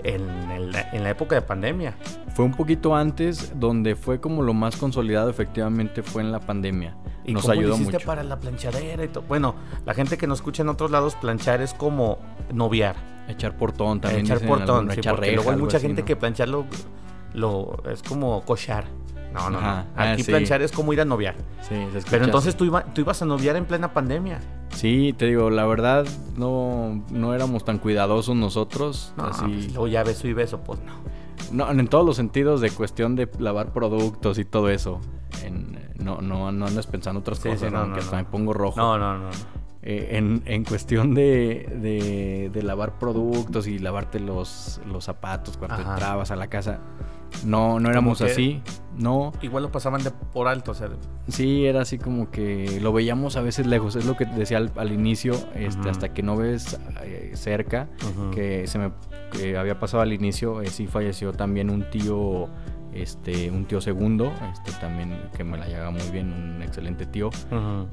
[0.03, 1.95] en, la época de pandemia.
[2.33, 6.95] Fue un poquito antes, donde fue como lo más consolidado, efectivamente, fue en la pandemia.
[7.25, 8.05] ¿Y nos ayudó hiciste mucho.
[8.05, 9.23] para la planchadera y todo?
[9.27, 12.19] Bueno, la gente que nos escucha en otros lados, planchar es como
[12.53, 12.95] noviar.
[13.27, 14.25] Echar portón también.
[14.25, 16.65] Echar portón, sí, echar luego hay mucha gente que plancharlo
[17.33, 18.85] lo, es como cochar.
[19.37, 19.67] No, no, no.
[19.67, 21.35] Ah, Aquí planchar es como ir a noviar.
[21.61, 24.39] Sí, se Pero entonces tú, tú ibas a noviar en plena pandemia.
[24.69, 29.13] Sí, te digo, la verdad no, no éramos tan cuidadosos nosotros.
[29.17, 29.45] No, así.
[29.45, 30.93] Pues, luego ya beso y beso, pues no.
[31.51, 34.99] No, en todos los sentidos de cuestión de lavar productos y todo eso.
[35.99, 38.77] no, no, no andas pensando otras cosas, no, que hasta me pongo rojo.
[38.77, 39.29] No, no, no.
[39.89, 46.29] Eh, en, en, cuestión de, de, lavar productos y lavarte los, los zapatos cuando entrabas
[46.29, 46.81] a la casa,
[47.45, 48.61] no, no éramos así,
[48.97, 49.31] no.
[49.41, 50.89] Igual lo pasaban de por alto, o sea.
[51.27, 54.91] Sí, era así como que lo veíamos a veces lejos, es lo que decía al,
[54.91, 57.87] inicio, este, hasta que no ves eh, cerca,
[58.33, 58.91] que se me
[59.57, 62.49] había pasado al inicio, eh, sí falleció también un tío
[62.93, 67.29] este, un tío segundo, este, también que me la lleva muy bien, un excelente tío,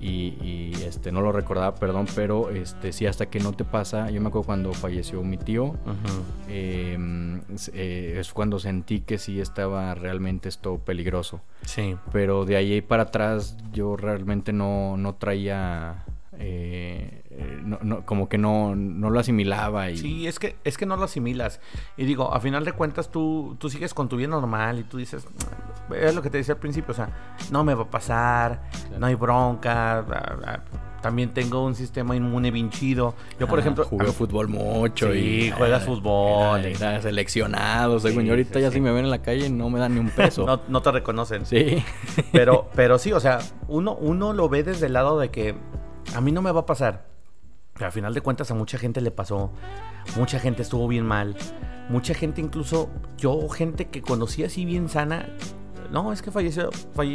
[0.01, 4.21] y, este, no lo recordaba, perdón, pero este, sí, hasta que no te pasa, yo
[4.21, 5.75] me acuerdo cuando falleció mi tío,
[6.49, 7.41] em,
[7.73, 11.41] eh, es cuando sentí que sí estaba realmente esto peligroso.
[11.65, 11.97] Sí.
[12.13, 16.05] Pero de ahí para atrás yo realmente no, no traía
[16.39, 19.91] eh, eh, no, como que no, no, lo asimilaba.
[19.91, 19.97] Y...
[19.97, 21.61] Sí, es que, es que no lo asimilas.
[21.97, 24.99] Y digo, a final de cuentas tú, tú sigues con tu vida normal y tú
[24.99, 25.27] dices,
[25.95, 28.63] es lo que te decía al principio, o sea, no me va a pasar,
[28.99, 30.63] no hay bronca,
[31.03, 33.15] también tengo un sistema inmune bien chido.
[33.41, 33.85] Yo, por ah, ejemplo...
[33.85, 35.51] Jugué fútbol mucho sí, y...
[35.51, 36.65] juegas fútbol.
[36.65, 40.01] Era, seleccionado, según ahorita ya si me ven en la calle no me dan ni
[40.01, 40.47] un peso.
[40.47, 41.47] no, no te reconocen.
[41.47, 41.83] Sí.
[42.33, 45.57] pero, pero sí, o sea, uno, uno lo ve desde el lado de que
[46.15, 47.14] a mí no me va a pasar.
[47.75, 49.53] Pero al final de cuentas a mucha gente le pasó.
[50.17, 51.37] Mucha gente estuvo bien mal.
[51.89, 55.29] Mucha gente incluso, yo gente que conocía así bien sana.
[55.91, 56.71] No, es que falleció,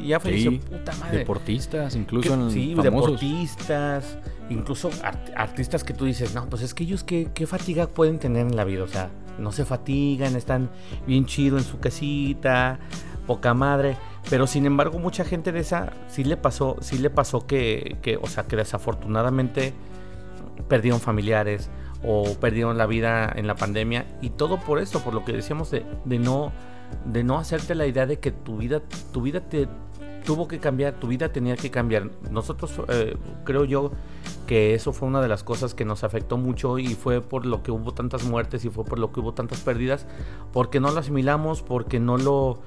[0.06, 1.20] ya falleció, puta madre.
[1.20, 4.18] Deportistas, incluso en Sí, deportistas,
[4.50, 4.90] incluso
[5.36, 8.56] artistas que tú dices, no, pues es que ellos qué, qué fatiga pueden tener en
[8.56, 8.84] la vida.
[8.84, 10.70] O sea, no se fatigan, están
[11.08, 12.80] bien chido en su casita,
[13.26, 13.98] poca madre.
[14.30, 18.18] Pero sin embargo, mucha gente de esa sí le pasó, sí le pasó que, que,
[18.18, 19.74] o sea, que desafortunadamente
[20.68, 21.70] perdieron familiares
[22.04, 25.72] o perdieron la vida en la pandemia y todo por esto, por lo que decíamos
[25.72, 26.52] de, no
[27.06, 28.82] de no hacerte la idea de que tu vida
[29.12, 29.68] tu vida te
[30.26, 32.10] tuvo que cambiar, tu vida tenía que cambiar.
[32.30, 33.92] Nosotros eh, creo yo
[34.48, 37.64] que eso fue una de las cosas que nos afectó mucho y fue por lo
[37.64, 40.06] que hubo tantas muertes y fue por lo que hubo tantas pérdidas,
[40.52, 42.60] porque no lo asimilamos, porque no lo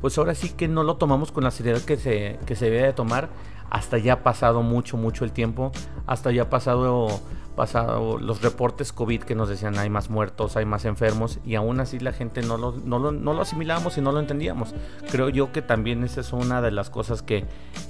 [0.00, 2.82] pues ahora sí que no lo tomamos con la seriedad que se, que se debe
[2.82, 3.30] de tomar.
[3.70, 5.72] Hasta ya ha pasado mucho, mucho el tiempo.
[6.06, 7.08] Hasta ya ha pasado,
[7.56, 11.38] pasado los reportes COVID que nos decían hay más muertos, hay más enfermos.
[11.44, 14.20] Y aún así la gente no lo, no lo, no lo asimilamos y no lo
[14.20, 14.74] entendíamos.
[15.10, 17.44] Creo yo que también esa es una de las cosas que,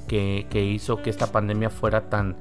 [0.06, 2.36] que, que hizo que esta pandemia fuera tan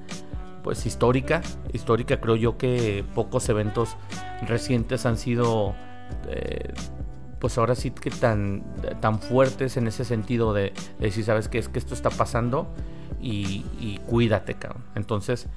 [0.64, 3.96] pues histórica, histórica creo yo que pocos eventos
[4.46, 5.76] recientes han sido
[6.28, 6.74] eh,
[7.40, 8.64] pues ahora sí que tan,
[9.00, 12.68] tan fuertes en ese sentido de, decir, sabes qué es que esto está pasando
[13.22, 14.84] y, y cuídate, cabrón.
[14.96, 15.48] Entonces,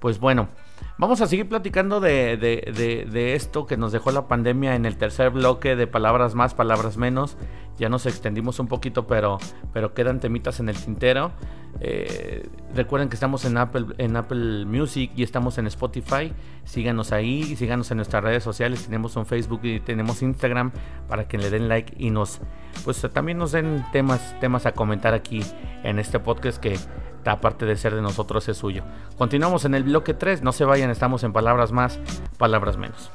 [0.00, 0.48] pues bueno,
[0.96, 5.30] vamos a seguir platicando de, de, esto que nos dejó la pandemia en el tercer
[5.30, 7.36] bloque de palabras más, palabras menos.
[7.80, 9.38] Ya nos extendimos un poquito, pero,
[9.72, 11.32] pero quedan temitas en el tintero.
[11.80, 16.30] Eh, recuerden que estamos en Apple, en Apple Music y estamos en Spotify.
[16.64, 18.84] Síganos ahí, síganos en nuestras redes sociales.
[18.84, 20.72] Tenemos un Facebook y tenemos Instagram
[21.08, 22.42] para que le den like y nos,
[22.84, 25.40] pues también nos den temas, temas a comentar aquí
[25.82, 26.78] en este podcast que
[27.24, 28.84] aparte de ser de nosotros es suyo.
[29.16, 31.98] Continuamos en el bloque 3, no se vayan, estamos en palabras más,
[32.36, 33.10] palabras menos.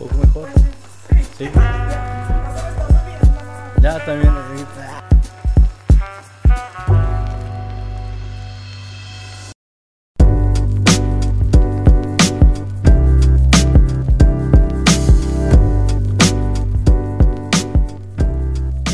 [0.00, 0.48] Poco mejor.
[1.36, 1.50] Sí.
[3.82, 4.40] Ya también.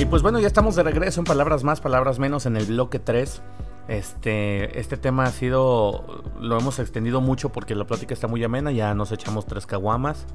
[0.09, 3.43] pues bueno, ya estamos de regreso en Palabras Más, Palabras Menos en el bloque 3.
[3.89, 8.73] Este, este tema ha sido, lo hemos extendido mucho porque la plática está muy amena,
[8.73, 10.27] ya nos echamos tres caguamas,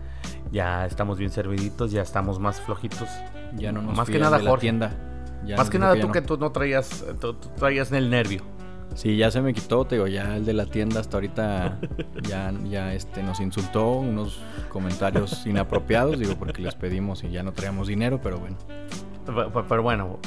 [0.51, 3.09] ya estamos bien serviditos, ya estamos más flojitos.
[3.57, 4.95] Ya no nos Más que nada, de tienda.
[5.57, 8.41] más que nada tú que tú no traías, tú, traías en el nervio.
[8.95, 11.79] Sí, ya se me quitó, te digo, ya el de la tienda hasta ahorita
[12.27, 17.51] ya, ya este, nos insultó unos comentarios inapropiados, digo, porque les pedimos y ya no
[17.51, 18.57] traíamos dinero, pero bueno.
[19.25, 20.19] Pero, bueno,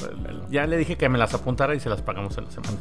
[0.51, 2.76] ya le dije que me las apuntara y se las pagamos en la semana.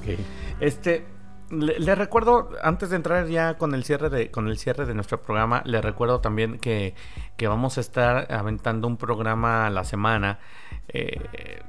[0.60, 1.06] Este,
[1.50, 5.22] le, recuerdo, antes de entrar ya con el cierre de, con el cierre de nuestro
[5.22, 6.96] programa, le recuerdo también que,
[7.38, 10.40] que vamos a estar aventando un programa a la semana.
[10.88, 11.62] Eh,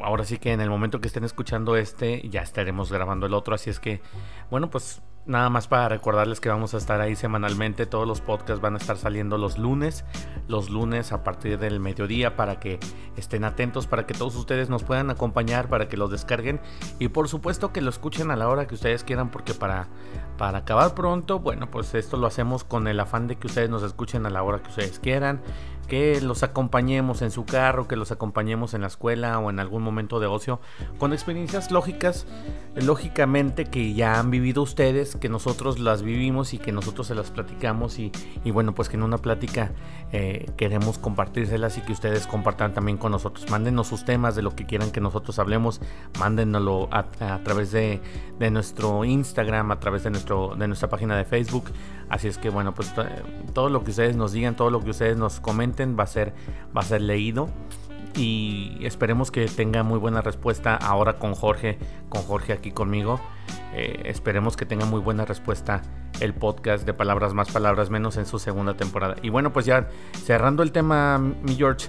[0.00, 3.54] ahora sí que en el momento que estén escuchando este, ya estaremos grabando el otro.
[3.54, 4.00] Así es que,
[4.50, 7.84] bueno, pues Nada más para recordarles que vamos a estar ahí semanalmente.
[7.84, 10.06] Todos los podcasts van a estar saliendo los lunes.
[10.48, 12.80] Los lunes a partir del mediodía para que
[13.14, 16.62] estén atentos, para que todos ustedes nos puedan acompañar, para que los descarguen.
[16.98, 19.88] Y por supuesto que lo escuchen a la hora que ustedes quieran, porque para,
[20.38, 23.82] para acabar pronto, bueno, pues esto lo hacemos con el afán de que ustedes nos
[23.82, 25.42] escuchen a la hora que ustedes quieran
[25.88, 29.82] que los acompañemos en su carro, que los acompañemos en la escuela o en algún
[29.82, 30.60] momento de ocio,
[30.98, 32.26] con experiencias lógicas,
[32.76, 37.30] lógicamente que ya han vivido ustedes, que nosotros las vivimos y que nosotros se las
[37.30, 38.12] platicamos y,
[38.52, 39.72] bueno, pues que en una plática
[40.12, 43.50] eh, queremos compartírselas y que ustedes compartan también con nosotros.
[43.50, 45.80] Mándenos sus temas de lo que quieran que nosotros hablemos,
[46.18, 47.04] mándenoslo a,
[47.42, 48.00] través de,
[48.38, 51.64] de, nuestro Instagram, a través de, nuestro, de nuestra página de Facebook.
[52.10, 52.92] Así es que bueno, pues
[53.52, 56.34] todo lo que ustedes nos digan, todo lo que ustedes nos comenten va a ser,
[56.76, 57.48] va a ser leído
[58.14, 63.20] y esperemos que tenga muy buena respuesta ahora con Jorge, con Jorge aquí conmigo.
[63.74, 65.82] Eh, esperemos que tenga muy buena respuesta
[66.20, 69.16] el podcast de Palabras Más, Palabras Menos en su segunda temporada.
[69.22, 69.88] Y bueno, pues ya
[70.24, 71.88] cerrando el tema, mi George,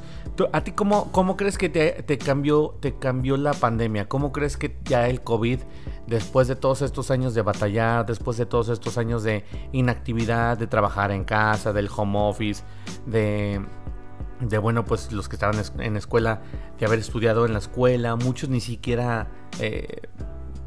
[0.54, 4.08] ¿a ti cómo, cómo crees que te, cambió, te cambió la pandemia?
[4.08, 5.60] ¿Cómo crees que ya el COVID,
[6.08, 10.68] después de todos estos años de batallar, después de todos estos años de inactividad, de
[10.68, 12.64] trabajar en casa, del home office,
[13.06, 13.60] de
[14.62, 16.42] bueno, pues los que estaban en escuela,
[16.78, 19.28] de haber estudiado en la escuela, muchos ni siquiera
[19.60, 20.02] eh,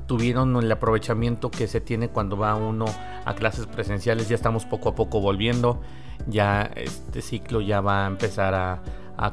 [0.07, 2.85] tuvieron el aprovechamiento que se tiene cuando va uno
[3.25, 4.29] a clases presenciales.
[4.29, 5.81] Ya estamos poco a poco volviendo.
[6.27, 8.83] Ya este ciclo ya va a empezar a,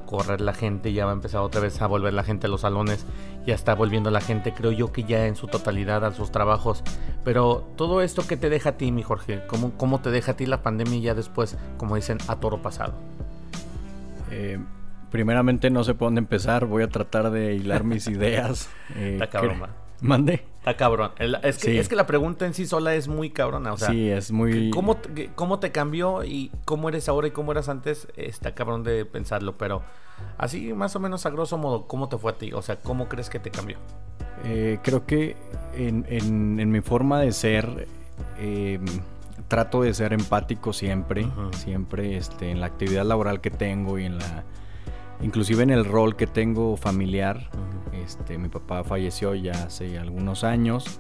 [0.06, 2.62] correr la gente, ya va a empezar otra vez a volver la gente a los
[2.62, 3.06] salones.
[3.46, 6.84] Ya está volviendo la gente, creo yo que ya en su totalidad a sus trabajos.
[7.24, 10.36] Pero todo esto que te deja a ti, mi Jorge, ¿cómo, cómo te deja a
[10.36, 12.94] ti la pandemia ya después, como dicen, a toro pasado?
[14.32, 14.60] Eh,
[15.10, 18.70] primeramente no sé por dónde empezar, voy a tratar de hilar mis ideas.
[18.96, 19.62] Eh, Está cabrón,
[20.02, 20.46] Mande.
[20.70, 21.11] Está cabrón.
[21.43, 23.74] es, que, es que la pregunta en sí sola es muy cabrona.
[23.74, 24.70] O sea, sí, es muy.
[24.72, 24.97] ¿cómo,
[25.36, 28.07] ¿Cómo te cambió y cómo eres ahora y cómo eras antes?
[28.15, 29.82] Está cabrón de pensarlo, pero
[30.38, 32.53] así más o menos a grosso modo, ¿cómo te fue a ti?
[32.53, 33.78] O sea, ¿cómo crees que te cambió?
[34.45, 35.36] Eh, creo que
[35.76, 37.88] en, en, mi forma de ser,
[38.38, 38.86] em,
[39.47, 44.20] trato de ser empático siempre, siempre este, en la actividad laboral que tengo y en
[44.20, 44.43] la
[45.22, 47.49] inclusive en el rol que tengo familiar.
[47.93, 50.99] Este, mi papá falleció ya hace algunos años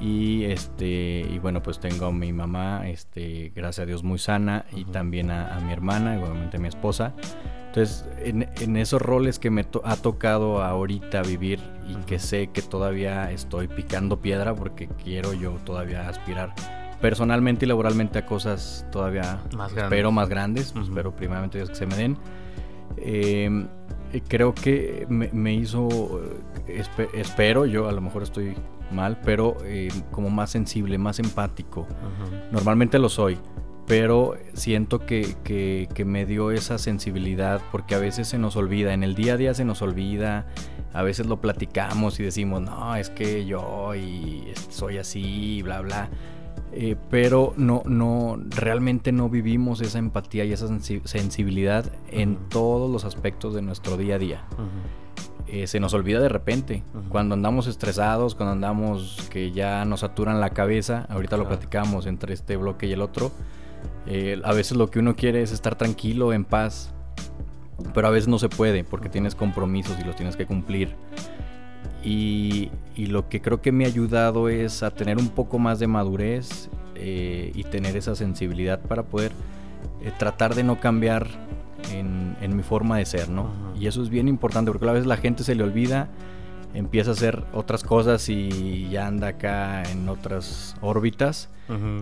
[0.00, 4.66] y este y bueno pues tengo a mi mamá este gracias a Dios muy sana
[4.74, 7.14] y también a, mi hermana igualmente a mi esposa
[7.68, 13.30] entonces en, esos roles que me ha tocado ahorita vivir y que sé que todavía
[13.30, 16.52] estoy picando piedra porque quiero yo todavía aspirar
[17.00, 19.84] personalmente y laboralmente a cosas todavía más grandes.
[19.84, 22.16] espero más grandes, espero primeramente Dios que se me den.
[22.96, 23.68] Em,
[24.28, 26.20] creo que me, hizo,
[26.66, 28.54] espero, yo a lo mejor estoy
[28.90, 31.86] mal, pero em, como más sensible, más empático.
[32.52, 33.38] Normalmente lo soy,
[33.86, 39.02] pero siento que, que, me dio esa sensibilidad porque a veces se nos olvida, en
[39.02, 40.46] el día a día se nos olvida,
[40.92, 46.08] a veces lo platicamos y decimos, no, es que yo y soy así, bla, bla.
[46.78, 50.68] Eh, pero no, no, realmente no vivimos esa empatía y esa
[51.04, 54.44] sensibilidad en todos los aspectos de nuestro día a día.
[55.46, 56.82] Eh, se nos olvida de repente.
[57.08, 62.34] Cuando andamos estresados, cuando andamos que ya nos saturan la cabeza, ahorita lo platicamos entre
[62.34, 63.32] este bloque y el otro,
[64.06, 66.92] eh, a veces lo que uno quiere es estar tranquilo, en paz,
[67.94, 70.94] pero a veces no se puede porque tienes compromisos y los tienes que cumplir.
[72.06, 75.86] Y, lo que creo que me ha ayudado es a tener un poco más de
[75.86, 79.32] madurez eh, y tener esa sensibilidad para poder
[80.02, 81.28] eh, tratar de no cambiar
[81.92, 83.50] en, mi forma de ser, ¿no?
[83.78, 86.08] Y eso es bien importante porque a veces la gente se le olvida,
[86.74, 91.50] empieza a hacer otras cosas y ya anda acá en otras órbitas.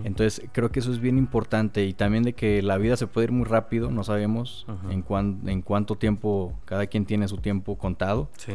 [0.04, 3.26] Entonces creo que eso es bien importante y también de que la vida se puede
[3.26, 5.04] ir muy rápido, no sabemos en,
[5.46, 8.28] en cuánto tiempo, cada quien tiene su tiempo contado.
[8.36, 8.52] Sí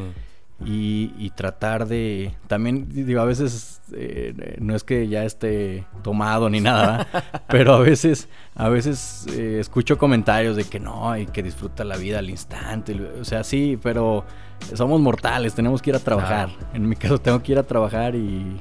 [0.66, 6.60] y, tratar de también digo a veces eh, no es que ya esté tomado ni
[6.60, 7.08] nada
[7.48, 11.96] pero a veces a veces eh, escucho comentarios de que no y que disfruta la
[11.96, 14.26] vida al instante o sea sí pero
[14.74, 16.50] somos mortales tenemos que ir a trabajar.
[16.74, 18.58] En mi caso tengo que ir a trabajar y,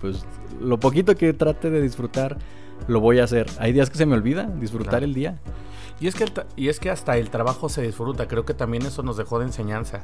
[0.00, 0.24] pues
[0.60, 2.38] lo poquito que trate de disfrutar
[2.88, 3.46] lo voy a hacer.
[3.58, 5.38] Hay días que se me olvida disfrutar el día.
[6.00, 6.26] Y es que
[6.56, 9.46] y es que hasta el trabajo se disfruta creo que también eso nos dejó de
[9.46, 10.02] enseñanza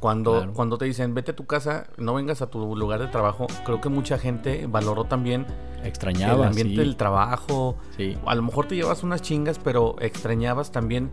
[0.00, 3.46] cuando, cuando te dicen, vete a tu casa, no vengas a tu lugar de trabajo,
[3.64, 5.46] creo que mucha gente valoró también
[5.84, 7.76] Extrañaba, el ambiente del trabajo.
[7.96, 8.16] Sí.
[8.26, 11.10] A lo mejor te llevas unas chingas, pero extrañabas también,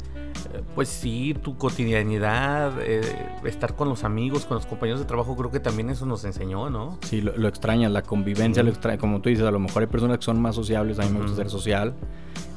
[0.54, 3.02] eh, pues sí, tu cotidianidad, eh,
[3.46, 6.70] estar con los amigos, con los compañeros de trabajo, creo que también eso nos enseñó,
[6.70, 6.98] ¿no?
[7.02, 9.00] Sí, lo, extrañas, la convivencia, lo extrañas.
[9.00, 11.22] Como tú dices, a lo mejor hay personas que son más sociables, a mí me
[11.22, 11.94] gusta ser social,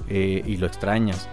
[0.09, 1.29] eh, y lo extrañas.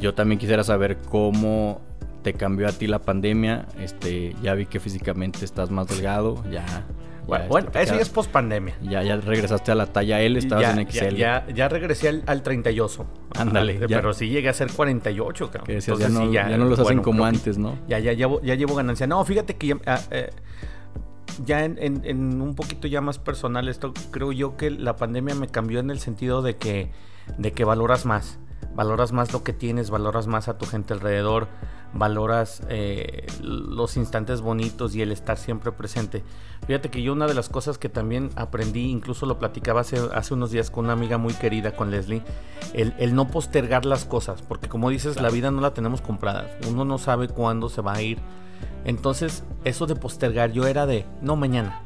[0.00, 1.80] yo también quisiera saber cómo
[2.26, 3.66] te cambió a ti la pandemia.
[3.78, 6.84] Este, ya vi que físicamente estás más delgado, ya.
[7.24, 8.74] bueno, este, eso ya es post pandemia.
[8.82, 11.14] Ya, ya regresaste a la talla L, estabas en XL.
[11.14, 13.06] Ya, ya, regresé al, al 38.
[13.38, 13.78] Ándale.
[13.86, 15.78] pero sí llegué a ser 48, cabrón.
[15.78, 17.78] ya, no, ya, no, los hacen como antes, ¿no?
[17.86, 19.06] Ya, ya, llevo, ya llevo ganancia.
[19.06, 20.30] No, fíjate que ya, ah, eh,
[21.46, 25.78] en, en, un poquito ya más personal, esto creo yo que la pandemia me cambió
[25.78, 26.90] en el sentido de que,
[27.38, 28.40] de que valoras más
[28.74, 31.48] valoras más lo que tienes, valoras más a tu gente alrededor,
[31.92, 36.22] valoras eh, los instantes bonitos y el estar siempre presente.
[36.66, 40.34] Fíjate que yo una de las cosas que también aprendí, incluso lo platicaba hace, hace
[40.34, 42.22] unos días con una amiga muy querida, con Leslie,
[42.72, 46.84] el, no postergar las cosas, porque como dices, la vida no la tenemos comprada, uno
[46.84, 48.18] no sabe cuándo se va a ir.
[48.84, 51.82] Entonces, eso de postergar, yo era de, no mañana.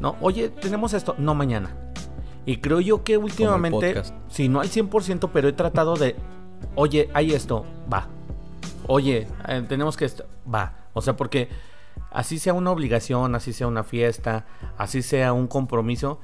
[0.00, 1.74] No, oye, tenemos esto, no mañana
[2.46, 6.16] y creo yo que últimamente, si no al 100%, pero he tratado de,
[6.74, 8.08] oye, hay esto, va.
[8.86, 10.10] Oye, eh, tenemos que
[10.52, 10.74] va.
[10.92, 11.48] O sea, porque
[12.10, 16.20] así sea una obligación, así sea una fiesta, así sea un compromiso,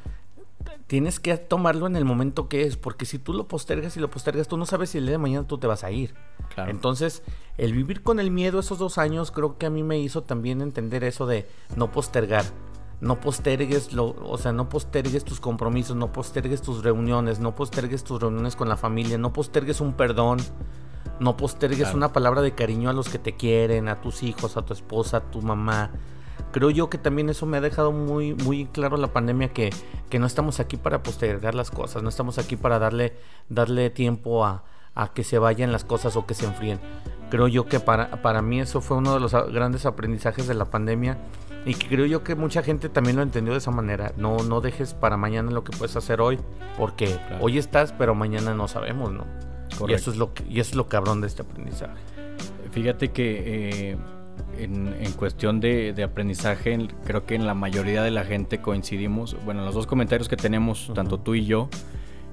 [0.87, 4.11] tienes que tomarlo en el momento que es, porque si tú lo postergas y lo
[4.11, 6.15] postergas, tú no sabes si el día de mañana tú te vas a ir.
[6.57, 7.23] Entonces,
[7.59, 10.61] el vivir con el miedo esos dos años creo que a mí me hizo también
[10.61, 12.45] entender eso de no postergar
[13.01, 18.05] no postergues lo, o sea, no postergues tus compromisos, no postergues tus reuniones, no postergues
[18.05, 20.39] tus reuniones con la familia, no postergues un perdón,
[21.21, 24.63] no postergues una palabra de cariño a los que te quieren, a tus hijos, a
[24.63, 25.91] tu esposa, a tu mamá.
[26.53, 29.71] Creo yo que también eso me ha dejado muy, muy claro la pandemia que,
[30.09, 33.15] que no estamos aquí para postergar las cosas, no estamos aquí para darle,
[33.49, 36.81] darle tiempo a, a que se vayan las cosas o que se enfríen.
[37.31, 40.67] Creo yo que para, para mí eso fue uno de los grandes aprendizajes de la
[40.67, 41.19] pandemia
[41.67, 44.13] y que creo yo que mucha gente también lo entendió de esa manera.
[44.17, 46.39] No, no dejes para mañana lo que puedes hacer hoy,
[46.79, 49.25] porque hoy estás, pero mañana no sabemos, ¿no?
[49.89, 51.95] Y eso es lo que, y eso es lo cabrón de este aprendizaje.
[52.73, 53.97] Fíjate que eh,
[54.59, 59.67] en, cuestión de, aprendizaje, creo que en la mayoría de la gente coincidimos, bueno, en
[59.67, 61.69] los dos comentarios que tenemos, tanto tú y yo,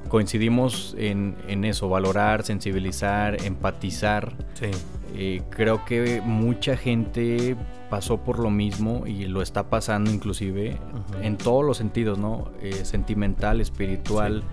[0.09, 4.33] coincidimos en, en, eso, valorar, sensibilizar, empatizar.
[4.53, 4.71] Sí.
[5.15, 7.55] Eh, creo que mucha gente
[7.89, 10.77] pasó por lo mismo y lo está pasando inclusive
[11.21, 12.51] en todos los sentidos, ¿no?
[12.61, 14.43] Eh, sentimental, espiritual,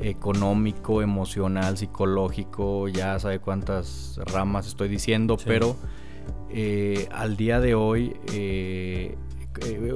[0.00, 5.76] económico, emocional, psicológico, ya sabe cuántas ramas estoy diciendo, pero
[6.50, 9.16] eh, al día de hoy, eh,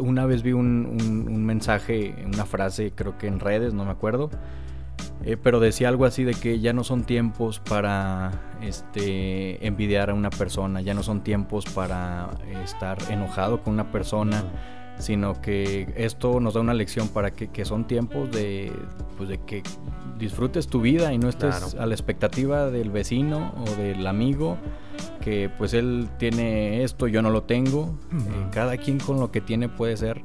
[0.00, 4.30] una vez vi un, un, mensaje, una frase, creo que en redes, no me acuerdo,
[5.24, 10.14] Eh, pero decía algo así de que ya no son tiempos para este, envidiar a
[10.14, 12.30] una persona, ya no son tiempos para
[12.64, 14.42] estar enojado con una persona,
[14.98, 18.72] sino que esto nos da una lección para que, son tiempos de,
[19.16, 19.62] pues de que
[20.18, 24.56] disfrutes tu vida y no estés a la expectativa del vecino o del amigo
[25.22, 27.94] que pues él tiene esto, yo no lo tengo.
[28.12, 30.22] Eh, cada quien con lo que tiene puede ser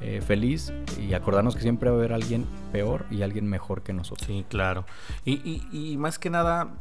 [0.00, 3.92] eh, feliz y acordarnos que siempre va a haber alguien peor y alguien mejor que
[3.92, 4.26] nosotros.
[4.26, 4.84] Sí, claro.
[5.24, 6.74] Y, más que nada,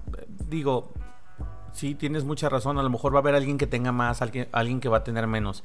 [0.50, 0.92] digo,
[1.74, 4.48] sí, tienes mucha razón, a lo mejor va a haber alguien que tenga más, alguien,
[4.52, 5.64] alguien que va a tener menos.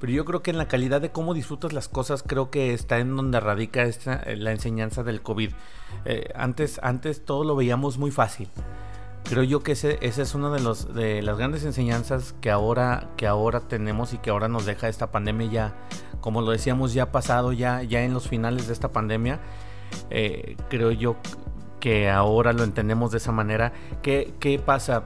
[0.00, 2.98] Pero yo creo que en la calidad de cómo disfrutas las cosas, creo que está
[2.98, 5.52] en donde radica esta, la enseñanza del COVID.
[6.04, 8.48] Eh, antes, antes todo lo veíamos muy fácil
[9.28, 13.60] creo yo que ese, es una de, los, las grandes enseñanzas que ahora, que ahora
[13.60, 15.74] tenemos y que ahora nos deja esta pandemia ya,
[16.20, 19.40] como lo decíamos, ya pasado, ya, ya en los finales de esta pandemia.
[20.10, 21.16] Eh, creo yo
[21.80, 23.72] que ahora lo entendemos de esa manera.
[24.02, 25.04] ¿Qué, qué pasa?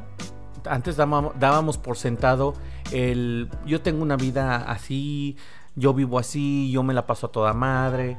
[0.67, 2.55] Antes dábamos, dábamos por sentado
[2.93, 5.37] el yo tengo una vida así,
[5.75, 8.17] yo vivo así, yo me la paso a toda madre,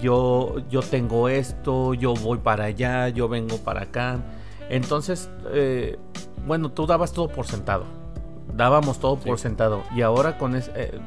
[0.00, 4.20] yo, yo tengo esto, yo voy para allá, yo vengo para acá.
[4.68, 5.98] Entonces, eh,
[6.46, 7.84] bueno, tú dabas todo por sentado.
[8.54, 9.82] Dábamos todo por sentado.
[9.94, 10.98] Y ahora con es, eh,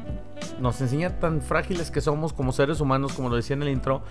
[0.59, 4.03] nos enseña tan frágiles que somos como seres humanos, como lo decía en el intro,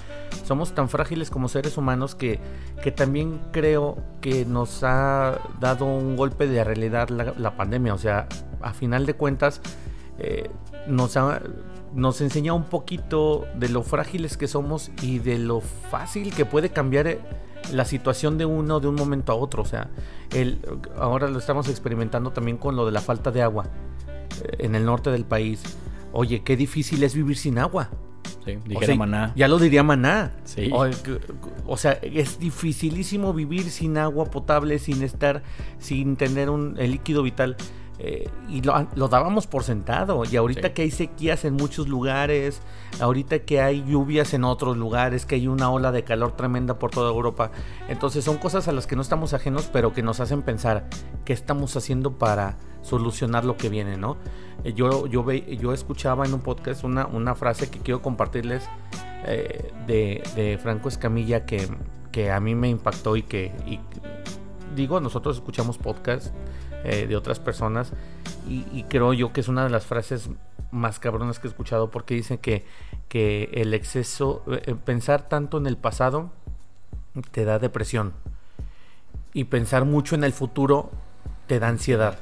[0.44, 2.40] somos tan frágiles como seres humanos que,
[2.82, 7.94] que también creo que nos ha dado un golpe de realidad la, pandemia.
[7.94, 8.28] O sea,
[8.60, 9.60] a final de cuentas,
[10.18, 10.50] eh,
[10.86, 11.16] nos,
[11.94, 16.70] nos enseña un poquito de lo frágiles que somos y de lo fácil que puede
[16.70, 17.18] cambiar
[17.72, 19.62] la situación de uno de un momento a otro.
[19.62, 19.90] O sea,
[20.32, 20.58] el,
[20.96, 23.66] ahora lo estamos experimentando también con lo de la falta de agua
[24.42, 25.62] eh, en el norte del país.
[26.16, 27.90] Oye, qué difícil es vivir sin agua.
[28.44, 29.32] Sí, dijera Maná.
[29.34, 30.32] Ya lo diría Maná.
[30.44, 30.70] Sí.
[31.66, 35.42] O, sea, es dificilísimo vivir sin agua potable, sin estar,
[35.78, 37.56] sin tener un, el líquido vital.
[38.06, 40.24] Eh, y lo, dábamos por sentado.
[40.30, 42.60] Y ahorita que hay sequías en muchos lugares,
[43.00, 46.90] ahorita que hay lluvias en otros lugares, que hay una ola de calor tremenda por
[46.90, 47.50] toda Europa.
[47.88, 50.86] Entonces son cosas a las que no estamos ajenos, pero que nos hacen pensar
[51.24, 54.18] qué estamos haciendo para solucionar lo que viene, ¿no?
[54.64, 58.68] Eh, yo, yo, yo escuchaba en un podcast una, una frase que quiero compartirles
[59.26, 61.66] eh, de, Franco Escamilla que,
[62.12, 63.50] que a mí me impactó y que
[64.76, 66.32] digo, nosotros escuchamos podcasts
[66.84, 67.92] eh, de otras personas
[68.46, 70.28] y, creo yo que es una de las frases
[70.70, 72.66] más cabronas que he escuchado porque dicen que,
[73.08, 76.30] que el exceso, eh, pensar tanto en el pasado
[77.30, 78.12] te da depresión
[79.32, 80.90] y pensar mucho en el futuro
[81.46, 82.18] te da ansiedad.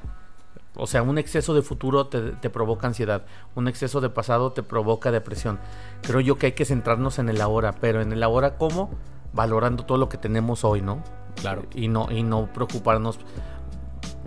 [0.76, 4.62] O sea, un exceso de futuro te, te, provoca ansiedad, un exceso de pasado te
[4.62, 5.58] provoca depresión.
[6.02, 8.90] Creo yo que hay que centrarnos en el ahora, pero en el ahora cómo?
[9.32, 11.02] Valorando todo lo que tenemos hoy, ¿no?
[11.36, 11.64] Claro.
[11.74, 13.18] Y no, y no preocuparnos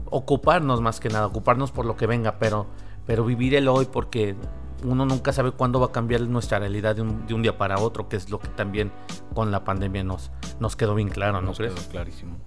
[0.10, 2.68] ocuparnos más que nada, ocuparnos por lo que venga, pero,
[3.06, 4.36] pero vivir el hoy porque
[4.84, 8.18] uno nunca sabe cuándo va a cambiar nuestra realidad de un, día para otro, que
[8.18, 8.92] es lo que también
[9.34, 12.38] con la pandemia nos, nos quedó bien claro, ¿no nos Quedó clarísimo.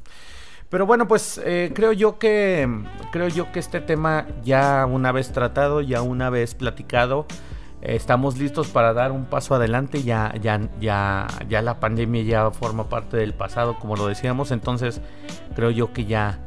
[0.69, 2.69] Pero bueno, pues eh, creo yo que
[3.11, 7.27] creo yo que este tema ya una vez tratado, ya una vez platicado,
[7.81, 10.03] estamos listos para dar un paso adelante.
[10.03, 14.51] Ya, ya, ya, ya la pandemia ya forma parte del pasado, como lo decíamos.
[14.51, 15.01] Entonces
[15.55, 16.39] creo yo que ya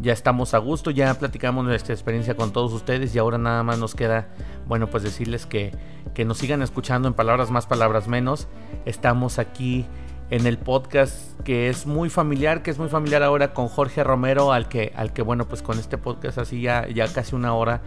[0.00, 3.78] ya estamos a gusto, ya platicamos nuestra experiencia con todos ustedes y ahora nada más
[3.78, 4.28] nos queda,
[4.66, 5.72] bueno, pues decirles que,
[6.14, 8.48] que nos sigan escuchando en palabras más, palabras menos.
[8.84, 9.86] Estamos aquí
[10.30, 14.52] en el podcast que es muy familiar, que es muy familiar ahora con Jorge Romero,
[14.52, 17.82] al que, al que bueno, pues con este podcast así ya, ya casi una hora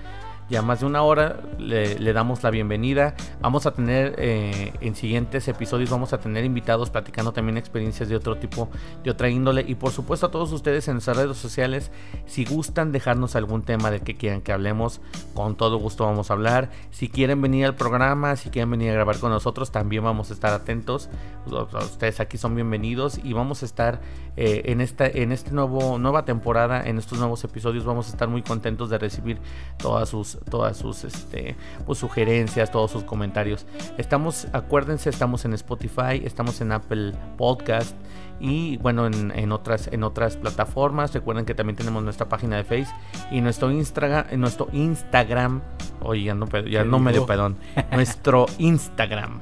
[0.52, 3.16] ya más de una hora le, damos la bienvenida.
[3.40, 8.18] Vamos a tener eh, en siguientes episodios, vamos a tener invitados platicando también experiencias de
[8.18, 8.70] otro tipo,
[9.02, 9.64] de otra índole.
[9.66, 11.90] Y por supuesto a todos ustedes en nuestras redes sociales,
[12.26, 15.00] si gustan dejarnos algún tema de que quieran que hablemos,
[15.34, 16.70] con todo gusto vamos a hablar.
[16.90, 20.34] Si quieren venir al programa, si quieren venir a grabar con nosotros, también vamos a
[20.34, 21.10] estar atentos.
[21.46, 24.02] Ustedes aquí son bienvenidos y vamos a estar
[24.36, 28.28] eh, en esta en este nuevo nueva temporada, en estos nuevos episodios, vamos a estar
[28.28, 29.40] muy contentos de recibir
[29.78, 33.66] todas sus todas sus este, pues, sugerencias, todos sus comentarios.
[33.98, 37.96] Estamos, acuérdense, estamos en Spotify, estamos en Apple Podcast
[38.40, 41.14] y bueno, en, otras, en otras plataformas.
[41.14, 42.96] Recuerden que también tenemos nuestra página de Facebook
[43.30, 45.62] y nuestro Instagram, nuestro Instagram,
[46.02, 47.58] oye, ya no, ya no medio pedón,
[47.92, 49.42] nuestro Instagram.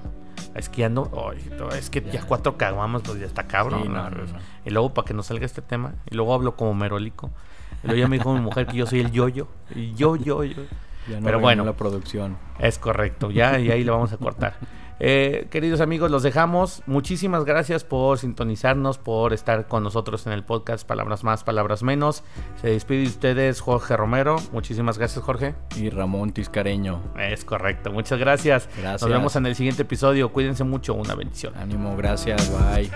[0.55, 1.09] Es que ya no,
[1.77, 3.95] es que ya, cuatro caguamos, pues ya está cabrón.
[4.65, 7.31] y luego para que no salga este tema, y luego hablo como merolico.
[7.83, 9.47] Y luego ya me dijo mi mujer que yo soy el yo-yo.
[9.73, 9.93] Y
[11.09, 12.37] ya no Pero bueno, la producción.
[12.59, 14.53] Es correcto, ya y ahí lo vamos a cortar.
[14.99, 16.83] Eh, queridos amigos, los dejamos.
[16.85, 22.23] Muchísimas gracias por sintonizarnos, por estar con nosotros en el podcast Palabras Más, Palabras Menos.
[22.61, 24.35] Se despide de ustedes Jorge Romero.
[24.51, 25.55] Muchísimas gracias, Jorge.
[25.77, 27.01] Y Ramón Tiscareño.
[27.17, 28.67] Es correcto, muchas gracias.
[28.77, 29.01] gracias.
[29.01, 30.33] Nos vemos en el siguiente episodio.
[30.33, 31.55] Cuídense mucho, una bendición.
[31.55, 32.91] Ánimo, gracias, bye.